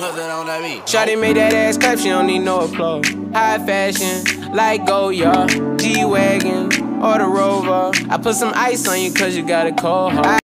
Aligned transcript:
Shawty 0.00 1.20
made 1.20 1.36
that 1.36 1.52
ass 1.52 1.76
clap, 1.76 1.98
she 1.98 2.08
don't 2.08 2.26
need 2.26 2.38
no 2.38 2.60
applause. 2.60 3.06
High 3.34 3.58
fashion, 3.66 4.52
like 4.54 4.86
Goyard, 4.86 5.78
G-Wagon, 5.78 7.02
or 7.02 7.18
the 7.18 7.26
Rover. 7.26 7.90
I 8.08 8.16
put 8.16 8.34
some 8.34 8.52
ice 8.54 8.88
on 8.88 9.00
you 9.00 9.12
cause 9.12 9.36
you 9.36 9.46
got 9.46 9.66
a 9.66 9.72
cold 9.72 10.14
heart. 10.14 10.40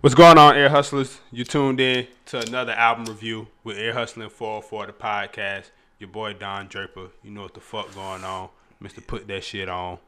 What's 0.00 0.14
going 0.14 0.38
on, 0.38 0.56
Ear 0.56 0.70
Hustlers? 0.70 1.20
You 1.30 1.44
tuned 1.44 1.80
in 1.80 2.06
to 2.26 2.40
another 2.40 2.72
album 2.72 3.04
review 3.04 3.48
with 3.62 3.76
Ear 3.78 3.92
Hustlin 3.92 4.30
404, 4.30 4.86
the 4.86 4.92
podcast. 4.94 5.70
Your 5.98 6.08
boy 6.08 6.32
Don 6.32 6.66
Draper. 6.66 7.08
You 7.22 7.30
know 7.32 7.42
what 7.42 7.52
the 7.52 7.60
fuck 7.60 7.94
going 7.94 8.24
on. 8.24 8.48
Mr. 8.82 9.06
Put 9.06 9.28
That 9.28 9.44
Shit 9.44 9.68
On. 9.68 9.98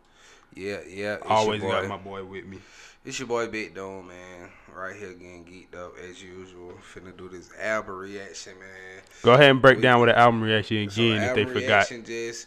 Yeah, 0.55 0.79
yeah. 0.89 1.19
Always 1.29 1.61
got 1.61 1.87
my 1.87 1.99
boy 1.99 2.25
with 2.25 2.47
me. 2.47 2.61
It's 3.05 3.19
your 3.19 3.27
boy 3.27 3.49
Big 3.49 3.75
Dome, 3.75 4.09
man. 4.09 4.49
Right 4.73 4.95
here 4.97 5.13
getting 5.13 5.45
geeked 5.45 5.77
up 5.77 5.95
as 6.09 6.23
usual. 6.23 6.73
Finna 6.95 7.17
do 7.17 7.29
this 7.29 7.51
album 7.61 7.97
reaction, 7.97 8.53
man. 8.59 9.03
Go 9.23 9.33
ahead 9.33 9.51
and 9.51 9.61
break 9.61 9.81
down 9.83 10.01
with 10.01 10.09
the 10.09 10.19
album 10.19 10.41
reaction 10.41 10.89
So 10.89 11.03
again 11.03 11.23
if 11.23 11.35
they 11.35 11.45
forgot. 11.45 11.89
just 11.89 12.47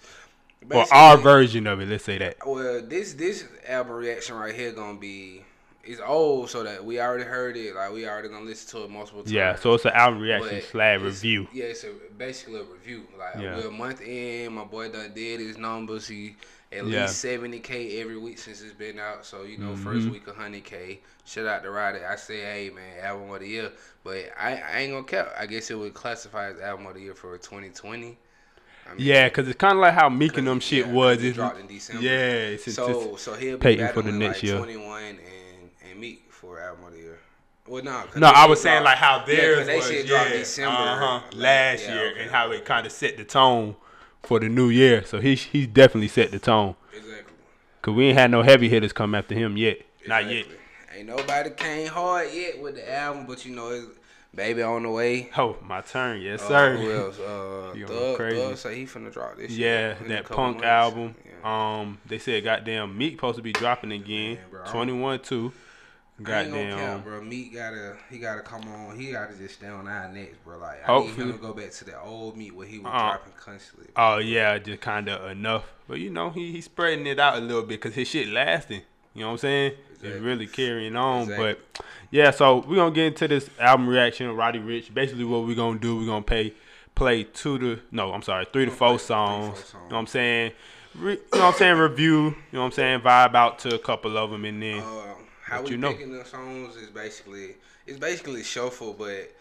Or 0.72 0.86
our 0.94 1.18
version 1.18 1.68
of 1.68 1.82
it, 1.82 1.90
let's 1.90 2.06
say 2.06 2.18
that. 2.20 2.38
Well, 2.46 2.82
this 2.82 3.14
this 3.14 3.46
album 3.68 3.98
reaction 3.98 4.36
right 4.38 4.56
here 4.56 4.72
gonna 4.72 4.98
be 4.98 5.44
it's 5.84 6.02
old, 6.04 6.50
so 6.50 6.64
that 6.64 6.84
we 6.84 7.00
already 7.00 7.26
heard 7.26 7.58
it. 7.58 7.76
Like 7.76 7.92
we 7.92 8.08
already 8.08 8.30
gonna 8.30 8.46
listen 8.46 8.70
to 8.80 8.86
it 8.86 8.90
multiple 8.90 9.22
times. 9.22 9.32
Yeah, 9.34 9.56
so 9.56 9.74
it's 9.74 9.86
an 9.86 9.92
album 9.94 10.22
reaction 10.22 10.62
slash 10.72 11.02
review. 11.02 11.48
Yeah, 11.54 11.66
it's 11.66 11.84
a, 11.84 11.92
basically 12.18 12.62
a 12.62 12.64
review. 12.64 13.04
Like 13.20 13.44
Yeah. 13.44 13.58
we're 13.58 13.68
a 13.68 13.72
month 13.72 14.02
in, 14.02 14.54
my 14.54 14.64
boy 14.64 14.90
done 14.90 15.12
did 15.14 15.42
his 15.42 15.58
numbers. 15.58 16.08
He 16.08 16.38
at 16.72 16.86
Yeah. 16.86 17.02
least 17.04 17.20
seventy 17.20 17.60
k 17.60 18.00
every 18.02 18.18
week 18.18 18.38
since 18.38 18.62
it's 18.62 18.74
been 18.74 19.00
out. 19.00 19.26
So 19.26 19.44
you 19.44 19.58
know, 19.58 19.74
Mm-hmm. 19.74 19.84
first 19.84 20.08
week 20.10 20.28
hundred 20.28 20.64
k. 20.64 21.00
Shout 21.26 21.46
out 21.48 21.64
to 21.64 21.72
Roddy. 21.72 22.00
I 22.04 22.16
say, 22.16 22.42
hey 22.42 22.70
man, 22.74 23.04
album 23.04 23.32
of 23.32 23.40
the 23.40 23.48
year. 23.48 23.72
But 24.04 24.26
I, 24.40 24.56
I 24.58 24.80
ain't 24.82 24.92
gonna 24.94 25.04
cap. 25.04 25.34
I 25.40 25.46
guess 25.46 25.72
it 25.72 25.76
would 25.76 25.94
classify 25.94 26.50
as 26.52 26.60
album 26.60 26.86
of 26.88 26.94
the 26.96 27.02
year 27.02 27.16
for 27.16 27.38
twenty 27.38 27.70
twenty. 27.70 28.18
I 28.88 28.94
mean, 28.94 28.98
Yeah, 29.08 29.28
because 29.30 29.48
it's 29.48 29.58
kind 29.58 29.74
of 29.74 29.80
like 29.80 29.96
how 29.96 30.10
Meek 30.10 30.38
and 30.38 30.46
them 30.48 30.60
shit 30.60 30.86
yeah, 30.86 30.92
was. 30.94 31.24
it 31.24 31.34
dropped 31.34 31.60
in 31.60 31.66
December. 31.66 32.04
yeah, 32.04 32.12
it's, 32.54 32.68
it's 32.68 32.76
So 32.76 33.16
so 33.16 33.34
he'll 33.34 33.58
be 33.58 33.78
for 33.88 34.04
the 34.04 34.12
next 34.12 34.38
like 34.38 34.44
year. 34.44 34.58
twenty 34.58 34.78
one 34.78 35.04
and 35.04 35.70
and 35.90 36.00
Meek 36.00 36.32
for 36.32 36.60
album 36.62 36.86
of 36.86 36.92
the 36.94 37.00
year. 37.00 37.20
Well, 37.68 37.84
no, 37.84 38.04
'cause 38.04 38.18
No, 38.18 38.28
I 38.28 38.46
was 38.46 38.62
saying 38.62 38.84
dropped- 38.84 38.86
like 38.86 38.98
how 39.00 39.18
yeah, 39.22 39.36
theirs 39.36 39.66
they 39.66 39.76
was, 39.78 39.88
shit 39.88 40.06
yeah, 40.06 40.30
December 40.30 40.78
uh-huh, 40.78 41.14
like, 41.14 41.34
last 41.34 41.84
yeah, 41.84 41.94
year, 41.96 42.12
okay. 42.12 42.22
and 42.22 42.30
how 42.32 42.52
it 42.52 42.64
kind 42.64 42.86
of 42.86 42.92
set 42.92 43.18
the 43.18 43.24
tone 43.24 43.76
for 44.26 44.40
the 44.40 44.50
new 44.50 44.70
year. 44.70 45.04
So 45.06 45.20
he 45.20 45.36
he 45.36 45.66
definitely 45.68 46.08
set 46.10 46.32
the 46.32 46.40
tone. 46.40 46.76
Exactly. 46.96 47.34
Cause 47.82 47.94
we 47.96 48.08
ain't 48.08 48.18
had 48.18 48.32
no 48.32 48.42
heavy 48.42 48.68
hitters 48.70 48.94
come 48.94 49.14
after 49.16 49.36
him 49.36 49.58
yet, 49.58 49.80
not 50.08 50.26
yet. 50.26 50.46
Exactly. 50.46 50.58
Ain't 50.98 51.08
nobody 51.08 51.50
came 51.52 51.88
hard 51.88 52.30
yet 52.34 52.62
with 52.62 52.76
the 52.76 52.94
album, 52.94 53.26
but 53.28 53.46
you 53.46 53.54
know, 53.56 53.70
it's 53.70 53.86
baby 54.34 54.62
on 54.62 54.84
the 54.84 54.90
way. 54.90 55.30
Oh, 55.38 55.58
my 55.62 55.82
turn, 55.82 56.22
yes 56.22 56.42
Uh, 56.44 56.48
sir. 56.48 56.78
who 56.78 56.92
else? 56.92 57.20
Uh, 57.20 57.74
Young 57.78 57.88
Thug, 57.90 58.16
crazy. 58.16 58.38
Thug 58.42 58.58
say 58.58 58.76
he 58.76 58.86
finna 58.86 59.12
drop 59.12 59.38
this. 59.38 59.52
Yeah, 59.52 59.96
that 60.08 60.26
punk 60.26 60.58
months. 60.58 60.66
album. 60.66 61.16
Yeah. 61.26 61.80
Um, 61.80 61.98
they 62.06 62.18
said 62.18 62.44
goddamn 62.46 62.98
Meek 62.98 63.16
supposed 63.16 63.36
to 63.38 63.42
be 63.44 63.52
dropping 63.52 63.92
again. 63.92 64.36
Man, 64.36 64.44
bro, 64.50 64.62
I 64.62 64.64
don't- 64.64 64.74
Twenty 64.74 64.94
one 64.94 65.20
two. 65.20 65.52
I 66.18 66.44
ain't 66.44 66.52
gonna 66.52 66.70
Goddamn. 66.70 66.80
count, 66.80 67.04
bro. 67.04 67.22
Meek 67.22 67.54
gotta, 67.54 67.98
he 68.10 68.20
gotta 68.20 68.42
come 68.42 68.62
on. 68.70 68.98
He 68.98 69.12
gotta 69.12 69.36
just 69.36 69.56
stay 69.56 69.68
on 69.68 69.86
our 69.88 70.08
necks, 70.08 70.38
bro. 70.46 70.58
Like 70.58 70.82
I 70.84 70.86
Hopefully. 70.86 71.26
need 71.26 71.32
him 71.34 71.38
to 71.40 71.46
go 71.46 71.54
back 71.54 71.72
to 71.72 71.86
the 71.86 72.00
old 72.02 72.38
Meek 72.38 72.56
where 72.58 72.66
he 72.68 72.80
was 72.80 72.88
Uh-uh. 72.88 73.10
dropping 73.10 73.34
constantly. 73.38 73.88
Oh 73.98 74.18
yeah, 74.20 74.58
just 74.58 74.80
kind 74.82 75.10
of 75.10 75.30
enough. 75.30 75.66
But 75.90 76.00
you 76.00 76.10
know, 76.10 76.30
he 76.30 76.54
he's 76.54 76.66
spreading 76.66 77.06
it 77.06 77.20
out 77.20 77.38
a 77.38 77.42
little 77.42 77.64
bit 77.64 77.82
because 77.82 77.96
his 77.96 78.08
shit 78.08 78.30
lasting. 78.30 78.82
You 79.14 79.22
know 79.22 79.28
what 79.28 79.32
I'm 79.34 79.38
saying? 79.40 79.72
It's 80.02 80.22
really 80.22 80.48
carrying 80.48 80.96
on. 80.96 81.24
Exactly. 81.24 81.54
But 81.76 81.86
yeah, 82.12 82.32
so 82.32 82.60
we're 82.68 82.76
gonna 82.78 82.92
get 82.96 83.08
into 83.08 83.28
this 83.28 83.50
album 83.60 83.88
reaction 83.90 84.28
of 84.28 84.38
Roddy 84.38 84.60
Ricch. 84.60 84.94
Basically, 84.94 85.26
what 85.26 85.46
we're 85.46 85.56
gonna 85.56 85.80
do, 85.80 85.98
we're 85.98 86.06
gonna 86.06 86.22
pay 86.22 86.54
play 86.96 87.24
two 87.26 87.60
to 87.60 87.80
no, 87.92 88.14
I'm 88.14 88.22
sorry, 88.22 88.46
three 88.54 88.64
to 88.66 88.72
four 88.72 88.92
three 88.98 89.00
songs. 89.00 89.48
four 89.48 89.56
songs. 89.58 89.74
You 89.74 89.80
know 89.90 89.96
what 89.96 90.00
I'm 90.00 90.08
saying? 90.08 90.52
Re, 90.96 91.12
you 91.14 91.18
know 91.34 91.40
what 91.40 91.54
I'm 91.54 91.54
saying? 91.56 91.78
Review. 91.78 92.24
You 92.24 92.36
know 92.54 92.60
what 92.62 92.66
I'm 92.68 92.72
saying? 92.72 93.00
Vibe 93.02 93.36
out 93.36 93.60
to 93.60 93.76
a 93.76 93.80
couple 93.80 94.18
of 94.18 94.32
them, 94.32 94.46
and 94.46 94.62
then 94.64 94.80
Uh, 94.80 95.14
how 95.46 95.58
What 95.58 95.66
we 95.66 95.72
you 95.72 95.78
know? 95.78 95.92
picking 95.94 96.12
the 96.12 96.26
songs 96.26 96.76
is 96.76 96.90
basically 96.90 97.56
it's 97.86 98.00
basically 98.00 98.44
shuffle, 98.44 98.94
but 98.94 99.32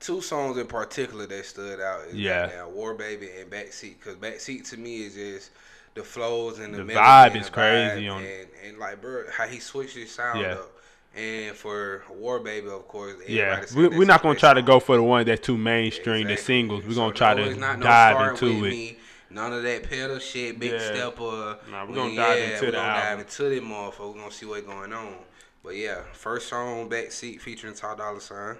two 0.00 0.20
songs 0.20 0.58
in 0.58 0.66
particular 0.66 1.26
that 1.26 1.46
stood 1.46 1.80
out 1.80 2.02
is 2.08 2.14
Yeah. 2.14 2.50
yeah. 2.50 2.66
War 2.66 2.92
Baby 2.94 3.30
and 3.40 3.50
Backseat 3.50 3.94
because 3.98 4.16
Backseat 4.16 4.68
to 4.70 4.76
me 4.76 5.02
is 5.06 5.14
just 5.14 5.50
the 5.94 6.02
flows 6.02 6.58
and 6.58 6.74
the, 6.74 6.84
The 6.84 6.92
vibe 6.92 7.36
is 7.36 7.46
the 7.46 7.52
crazy 7.52 8.04
vibe 8.04 8.12
on- 8.14 8.22
and, 8.24 8.48
and 8.66 8.78
like 8.78 9.00
bro 9.00 9.24
how 9.32 9.46
he 9.46 9.60
switched 9.60 9.96
his 9.96 10.10
sound 10.12 10.40
Yeah. 10.40 10.52
up. 10.54 10.70
And 11.16 11.54
for 11.56 12.02
War 12.10 12.40
Baby, 12.40 12.66
of 12.68 12.86
course, 12.88 13.14
yeah, 13.28 13.64
we, 13.76 13.86
we're 13.86 14.04
not 14.04 14.20
gonna 14.20 14.34
try 14.38 14.52
to 14.52 14.62
go 14.62 14.80
for 14.80 14.96
the 14.96 15.02
one 15.02 15.24
that's 15.24 15.46
too 15.46 15.56
mainstream, 15.56 16.26
the 16.26 16.36
singles. 16.36 16.84
We're 16.84 16.94
So 16.94 17.02
gonna 17.02 17.14
try 17.14 17.34
no, 17.34 17.44
to 17.44 17.56
no 17.56 17.76
dive 17.76 18.16
Start 18.16 18.42
into 18.42 18.64
it. 18.66 18.70
Me, 18.70 18.96
none 19.34 19.52
of 19.52 19.62
that 19.64 19.82
pedal 19.88 20.18
shit, 20.18 20.58
big 20.58 20.72
Yeah. 20.72 20.78
step 20.78 21.20
or 21.20 21.58
Nah, 21.70 21.84
we're 21.84 21.94
gonna 21.94 22.14
dive 22.16 22.38
into 22.38 22.64
we're 22.66 22.70
the 22.70 22.76
gonna 22.78 22.88
album. 22.88 23.02
dive 23.02 23.18
into 23.20 23.48
the 23.48 23.60
motherfucker. 23.60 24.14
We're 24.14 24.20
gonna 24.20 24.30
see 24.32 24.46
what's 24.46 24.66
going 24.66 24.92
on. 24.92 25.16
But 25.62 25.76
yeah, 25.76 26.02
first 26.12 26.48
song 26.48 26.88
backseat 26.88 27.40
featuring 27.40 27.74
Ty 27.74 27.96
Dolla 27.96 28.20
Sign. 28.20 28.58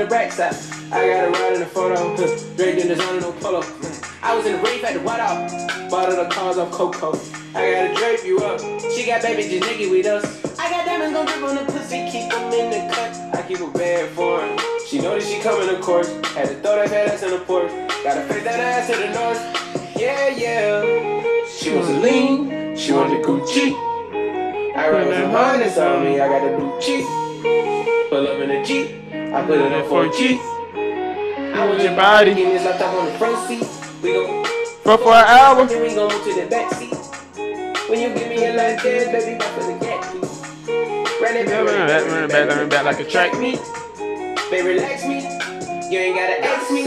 The 0.00 0.06
racks 0.06 0.40
out. 0.40 0.54
I 0.92 1.06
got 1.08 1.28
a 1.28 1.30
ride 1.30 1.54
in 1.54 1.60
the 1.60 1.66
photo, 1.66 2.16
Drake 2.56 2.78
in 2.78 2.88
the 2.88 2.94
designer, 2.94 3.20
no 3.20 3.32
polo. 3.32 3.62
I 4.22 4.34
was 4.34 4.46
in 4.46 4.56
the 4.56 4.62
rave 4.62 4.82
at 4.84 4.94
the. 4.94 5.00
Bought 5.00 6.08
her 6.08 6.24
the 6.24 6.30
cars 6.30 6.56
off 6.56 6.70
Coco. 6.70 7.18
I 7.54 7.72
gotta 7.72 7.94
drape 7.94 8.24
you 8.24 8.38
up. 8.38 8.60
She 8.92 9.04
got 9.04 9.22
baby 9.22 9.42
just 9.42 9.68
nigga 9.68 9.90
with 9.90 10.06
us. 10.06 10.24
I 10.58 10.70
got 10.70 10.86
diamonds 10.86 11.14
gon' 11.14 11.26
drip 11.26 11.42
on 11.42 11.56
the 11.56 11.72
pussy, 11.72 12.08
keep 12.10 12.30
them 12.30 12.52
in 12.52 12.70
the 12.70 12.94
cut. 12.94 13.12
I 13.34 13.42
keep 13.46 13.60
a 13.60 13.66
bad 13.66 14.08
for 14.10 14.40
her. 14.40 14.56
She 14.86 15.00
know 15.00 15.18
that 15.18 15.22
she 15.22 15.38
coming, 15.40 15.68
of 15.68 15.80
course. 15.82 16.08
Had 16.34 16.48
to 16.48 16.54
throw 16.60 16.76
that 16.76 16.88
fat 16.88 17.08
ass 17.08 17.22
in 17.22 17.32
the 17.32 17.38
porch. 17.40 17.70
Gotta 18.04 18.22
face 18.22 18.44
that 18.44 18.60
ass 18.60 18.86
to 18.88 18.96
the 18.96 19.12
north. 19.12 20.00
Yeah, 20.00 20.28
yeah. 20.28 21.46
She 21.46 21.74
wants 21.74 21.88
to 21.88 22.00
lean, 22.00 22.76
she 22.76 22.92
want 22.92 23.10
the 23.10 23.26
Gucci. 23.26 23.74
I 24.76 24.88
run 24.90 25.12
some 25.12 25.30
harness 25.30 25.76
on 25.76 26.04
me, 26.04 26.20
I 26.20 26.28
got 26.28 26.50
the 26.50 26.56
blue 26.56 26.80
cheek. 26.80 27.04
Pull 28.10 28.26
up 28.26 28.40
in 28.40 28.48
the 28.48 28.64
Jeep, 28.64 28.99
I 29.32 29.46
put 29.46 29.58
it 29.58 29.70
in 29.70 29.88
for 29.88 30.06
a. 30.06 30.10
I 30.10 31.64
want 31.64 31.80
your 31.80 31.94
body, 31.94 32.34
give 32.34 32.48
me 32.48 32.54
this 32.54 32.64
laptop 32.64 32.94
on 32.94 33.06
the 33.06 33.12
front 33.12 33.46
seat. 33.46 33.62
We 34.02 34.14
gon' 34.14 34.44
for 34.82 34.98
for 34.98 35.12
an 35.12 35.24
album. 35.24 35.68
then 35.68 35.82
we 35.82 35.94
gon' 35.94 36.10
to 36.10 36.34
the 36.34 36.46
back 36.50 36.72
seat. 36.74 36.94
When 37.88 38.00
you 38.00 38.12
give 38.12 38.28
me 38.28 38.44
a 38.46 38.56
life 38.56 38.82
dance, 38.82 39.06
baby, 39.06 39.38
back 39.38 39.54
for 39.54 39.70
the 39.70 39.78
cat. 39.78 40.02
Run 41.22 41.36
it 41.36 41.46
back, 41.46 41.64
run 41.64 41.74
it 41.78 41.86
back, 41.86 42.06
run 42.06 42.24
it 42.24 42.30
back, 42.30 42.48
run 42.48 42.58
it 42.58 42.70
back 42.70 42.84
like 42.84 42.98
a 42.98 43.04
track 43.04 43.38
meet. 43.38 43.60
Baby, 44.50 44.68
relax 44.68 45.06
me. 45.06 45.22
You 45.92 45.98
ain't 46.00 46.16
gotta 46.16 46.44
ask 46.44 46.70
me. 46.72 46.82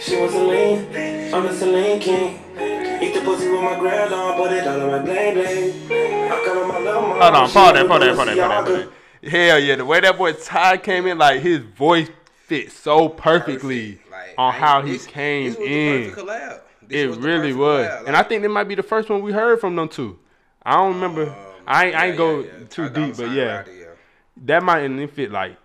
She 0.00 0.16
wants 0.16 0.34
a 0.34 0.38
lean, 0.38 1.34
I'm 1.34 1.44
a 1.44 1.52
Celine 1.52 2.00
King. 2.00 2.40
Eat 3.02 3.12
the 3.12 3.20
pussy 3.20 3.50
with 3.50 3.60
my 3.60 3.78
grill 3.78 4.14
on, 4.14 4.36
put 4.38 4.52
it 4.52 4.66
all 4.66 4.80
on 4.80 4.90
my 4.92 4.98
bling 5.00 5.34
bling. 5.34 6.32
I'm 6.32 6.44
calling 6.46 6.68
my 6.68 6.78
little 6.78 7.02
mama. 7.02 7.22
Hold 7.22 7.34
on, 7.34 7.48
she 7.48 7.52
pause 7.52 7.72
that, 7.74 7.82
with 7.82 7.88
pause 7.88 8.00
that, 8.00 8.16
pause 8.16 8.26
that, 8.26 8.36
pause 8.36 8.36
that, 8.38 8.64
pause 8.64 8.86
that. 8.86 8.97
Hell 9.22 9.58
yeah, 9.58 9.76
the 9.76 9.84
way 9.84 10.00
that 10.00 10.16
boy 10.16 10.32
Ty 10.32 10.78
came 10.78 11.06
in, 11.06 11.18
like 11.18 11.40
his 11.40 11.58
voice 11.60 12.08
fit 12.44 12.70
so 12.72 13.08
perfectly 13.08 13.92
Perfect. 13.94 14.10
Like, 14.10 14.34
on 14.38 14.52
how 14.52 14.82
he 14.82 14.98
came 14.98 15.52
this 15.52 15.60
in. 15.60 16.14
This 16.82 17.04
It 17.04 17.08
was 17.08 17.18
really 17.18 17.52
was, 17.52 17.86
collab. 17.86 18.06
and 18.06 18.16
I 18.16 18.22
think 18.22 18.42
that 18.42 18.48
might 18.48 18.64
be 18.68 18.74
the 18.74 18.82
first 18.82 19.10
one 19.10 19.20
we 19.22 19.32
heard 19.32 19.60
from 19.60 19.76
them 19.76 19.88
too. 19.88 20.18
I 20.62 20.76
don't 20.76 20.94
remember. 20.94 21.30
um, 21.30 21.36
I 21.66 21.86
ain't, 21.86 21.96
I 21.96 22.06
ain't 22.06 22.16
go 22.16 22.40
yeah, 22.40 22.46
yeah. 22.58 22.66
too 22.68 22.88
deep, 22.88 23.16
but 23.16 23.30
yeah, 23.30 23.64
that 24.44 24.62
might 24.62 24.80
and 24.80 24.98
it 25.00 25.10
fit 25.10 25.30
like 25.30 25.56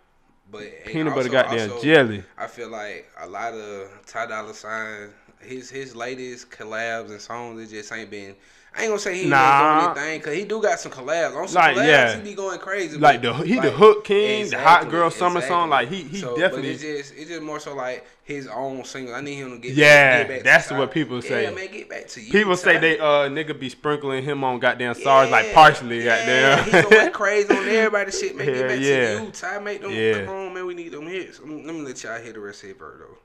But 0.51 0.85
peanut 0.85 1.15
butter 1.15 1.29
goddamn 1.29 1.71
also, 1.71 1.83
jelly. 1.83 2.23
I 2.37 2.47
feel 2.47 2.69
like 2.69 3.09
a 3.19 3.27
lot 3.27 3.53
of 3.53 3.89
Ty 4.05 4.25
Dolla 4.27 4.53
Sign 4.53 5.09
his 5.39 5.69
his 5.69 5.95
latest 5.95 6.49
collabs 6.49 7.09
and 7.09 7.21
songs 7.21 7.61
it 7.61 7.73
just 7.75 7.91
ain't 7.91 8.09
been. 8.09 8.35
I 8.75 8.81
ain't 8.81 8.89
gonna 8.89 8.99
say 8.99 9.15
he 9.23 9.29
Nah. 9.29 9.37
ain't 9.37 9.93
doing 9.95 9.97
anything 10.07 10.19
because 10.19 10.35
he 10.35 10.45
do 10.45 10.59
got 10.61 10.79
some 10.79 10.91
collabs. 10.91 11.35
On 11.35 11.47
some 11.47 11.61
Like, 11.61 11.75
collabs, 11.77 11.87
yeah. 11.87 12.15
he 12.15 12.21
be 12.23 12.33
going 12.33 12.57
crazy. 12.57 12.97
Like 12.97 13.21
the- 13.21 13.31
he 13.33 13.59
the 13.59 13.69
hook 13.69 14.03
king, 14.03 14.49
the 14.49 14.57
hot 14.57 14.89
girl 14.89 15.07
exactly, 15.07 15.19
summer 15.19 15.41
song, 15.47 15.69
like, 15.69 15.89
he- 15.89 16.01
he 16.03 16.17
So, 16.21 16.31
but 16.31 16.39
definitely- 16.39 16.71
It's 16.71 16.81
just 16.81 17.13
it's 17.15 17.29
just 17.29 17.41
more 17.43 17.59
so 17.59 17.75
like 17.75 18.03
his 18.23 18.47
own 18.47 18.83
single. 18.83 19.13
I 19.13 19.21
need 19.21 19.35
him 19.35 19.51
to 19.51 19.57
get 19.59 19.73
Yeah, 19.75 20.23
get 20.23 20.43
that's 20.43 20.71
what 20.71 20.91
people 20.91 21.21
say. 21.21 21.43
Yeah, 21.43 21.51
man, 21.51 21.67
get 21.71 21.87
back 21.87 22.07
to 22.07 22.21
you. 22.21 22.31
People 22.31 22.55
say 22.55 22.77
they 22.79 22.97
uh 22.97 23.29
nigga 23.29 23.59
be 23.59 23.69
sprinkling 23.69 24.23
him 24.23 24.43
on 24.43 24.57
goddamn 24.59 24.95
stars 24.95 25.29
like 25.29 25.53
partially 25.53 26.03
yeah, 26.03 26.55
goddamn. 26.65 26.83
He 26.83 26.89
going 26.95 27.11
crazy 27.13 27.49
on 27.55 27.67
everybody 27.69 28.11
shit, 28.11 28.35
man. 28.35 28.47
Hell 28.47 28.55
Get 28.55 28.67
back 28.69 28.79
yeah. 28.79 29.17
to 29.19 29.23
you, 29.25 29.31
Ty. 29.31 29.59
Make 29.59 29.81
them 29.81 29.91
Yeah. 29.91 30.25
come 30.25 30.33
on, 30.35 30.53
man. 30.55 30.65
We 30.65 30.73
need 30.73 30.93
them 30.93 31.05
hits. 31.05 31.39
Let 31.39 31.47
me, 31.49 31.63
let 31.63 31.75
me 31.75 31.81
let 31.81 32.03
y'all 32.03 32.19
hear 32.19 32.33
the 32.33 32.39
rest 32.39 32.63
of 32.63 32.69
it, 32.71 32.79
bro, 32.79 32.89
though. 32.97 33.17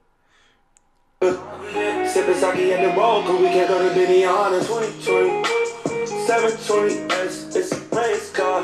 Sipping 1.20 2.36
sake 2.36 2.72
at 2.72 2.80
the 2.80 2.96
roll, 2.96 3.24
cause 3.24 3.40
we 3.40 3.48
can't 3.48 3.66
go 3.66 3.88
to 3.88 3.92
Benny 3.92 4.24
on 4.24 4.54
in 4.54 4.60
2020. 4.60 5.42
720S, 6.28 7.56
it's 7.56 7.72
a 7.72 7.96
race 7.96 8.30
car. 8.30 8.62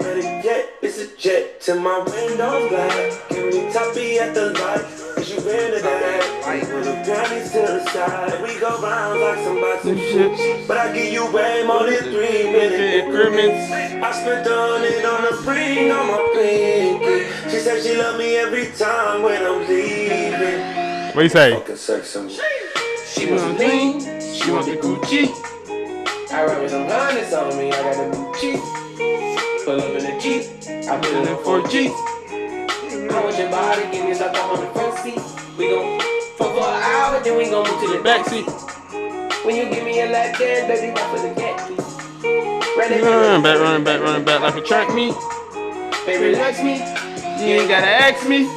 Better 0.00 0.20
yet, 0.20 0.70
it's 0.82 0.98
a 0.98 1.16
jet 1.16 1.60
to 1.60 1.76
my 1.76 1.98
window 2.00 2.68
black. 2.68 3.28
Give 3.28 3.54
me 3.54 3.72
toppy 3.72 4.18
at 4.18 4.34
the 4.34 4.50
light, 4.50 4.82
cause 5.14 5.30
you 5.30 5.36
into 5.36 5.80
that. 5.80 6.72
With 6.74 6.84
the 6.86 6.92
panties 7.06 7.52
to 7.52 7.60
the 7.60 7.86
side, 7.90 8.42
we 8.42 8.58
go 8.58 8.82
round 8.82 9.20
like 9.20 9.38
some 9.44 9.60
box 9.60 9.84
of 9.84 9.96
shit. 9.96 10.66
But 10.66 10.78
I 10.78 10.92
give 10.92 11.12
you 11.12 11.30
way 11.30 11.64
more 11.64 11.88
than 11.88 12.02
three 12.02 12.50
minute 12.50 13.04
increments. 13.04 13.70
I 13.70 14.10
spent 14.10 14.48
on 14.48 14.82
it 14.82 15.04
on 15.04 15.32
a 15.32 15.36
ring 15.48 15.92
on 15.92 16.08
my 16.08 16.32
pinky. 16.34 17.48
She 17.48 17.60
said 17.60 17.80
she 17.80 17.96
love 17.96 18.18
me 18.18 18.34
every 18.38 18.72
time 18.72 19.22
when 19.22 19.40
I'm 19.46 19.68
leaving. 19.68 20.71
What 21.14 21.22
you 21.24 21.28
say? 21.28 21.54
Fucking 21.54 21.76
sex 21.76 22.08
symbol. 22.08 22.34
She 23.06 23.26
want 23.26 23.40
some 23.40 23.56
lean, 23.58 24.00
she 24.00 24.50
want 24.50 24.66
the 24.66 24.76
Gucci. 24.76 25.28
I 26.32 26.44
ride 26.46 26.62
with 26.62 26.70
some 26.70 26.88
hundreds 26.88 27.32
on 27.34 27.56
me, 27.58 27.70
I 27.70 27.82
got 27.82 27.96
a 27.96 28.08
new 28.08 28.32
Jeep. 28.40 28.60
Pull 29.64 29.80
up 29.80 29.90
in 29.90 30.04
the 30.04 30.18
Jeep, 30.18 30.48
I 30.88 30.96
put 30.96 31.12
it 31.12 31.28
in 31.28 31.36
4G. 31.36 31.92
I 33.12 33.24
want 33.24 33.38
your 33.38 33.50
body, 33.50 33.82
give 33.92 34.06
me 34.06 34.14
stuck 34.14 34.34
up 34.34 34.56
on 34.56 34.64
the 34.64 34.70
front 34.72 34.98
seat. 35.00 35.20
We 35.58 35.68
gon' 35.68 36.00
fuck 36.38 36.52
for 36.54 36.64
an 36.64 36.82
hour, 36.82 37.22
then 37.22 37.36
we 37.36 37.50
gon' 37.50 37.68
move 37.68 37.80
to 37.82 37.98
the 37.98 38.02
back 38.02 38.26
seat. 38.26 38.46
When 39.44 39.56
you 39.56 39.68
give 39.68 39.84
me 39.84 40.00
a 40.00 40.10
lap 40.10 40.38
dance, 40.38 40.66
baby, 40.66 40.94
back 40.94 41.14
for 41.14 41.20
the 41.20 41.34
cat 41.34 41.68
feet. 41.68 41.78
Run 42.78 42.90
Running 43.02 43.42
back, 43.42 43.60
running 43.60 43.84
back, 43.84 44.00
running 44.00 44.24
back 44.24 44.40
like 44.40 44.56
a 44.56 44.62
track 44.62 44.94
meet. 44.94 45.14
Baby, 46.06 46.32
relax 46.32 46.62
me. 46.62 46.78
You 47.44 47.60
ain't 47.60 47.68
gotta 47.68 47.86
ask 47.86 48.26
me. 48.26 48.48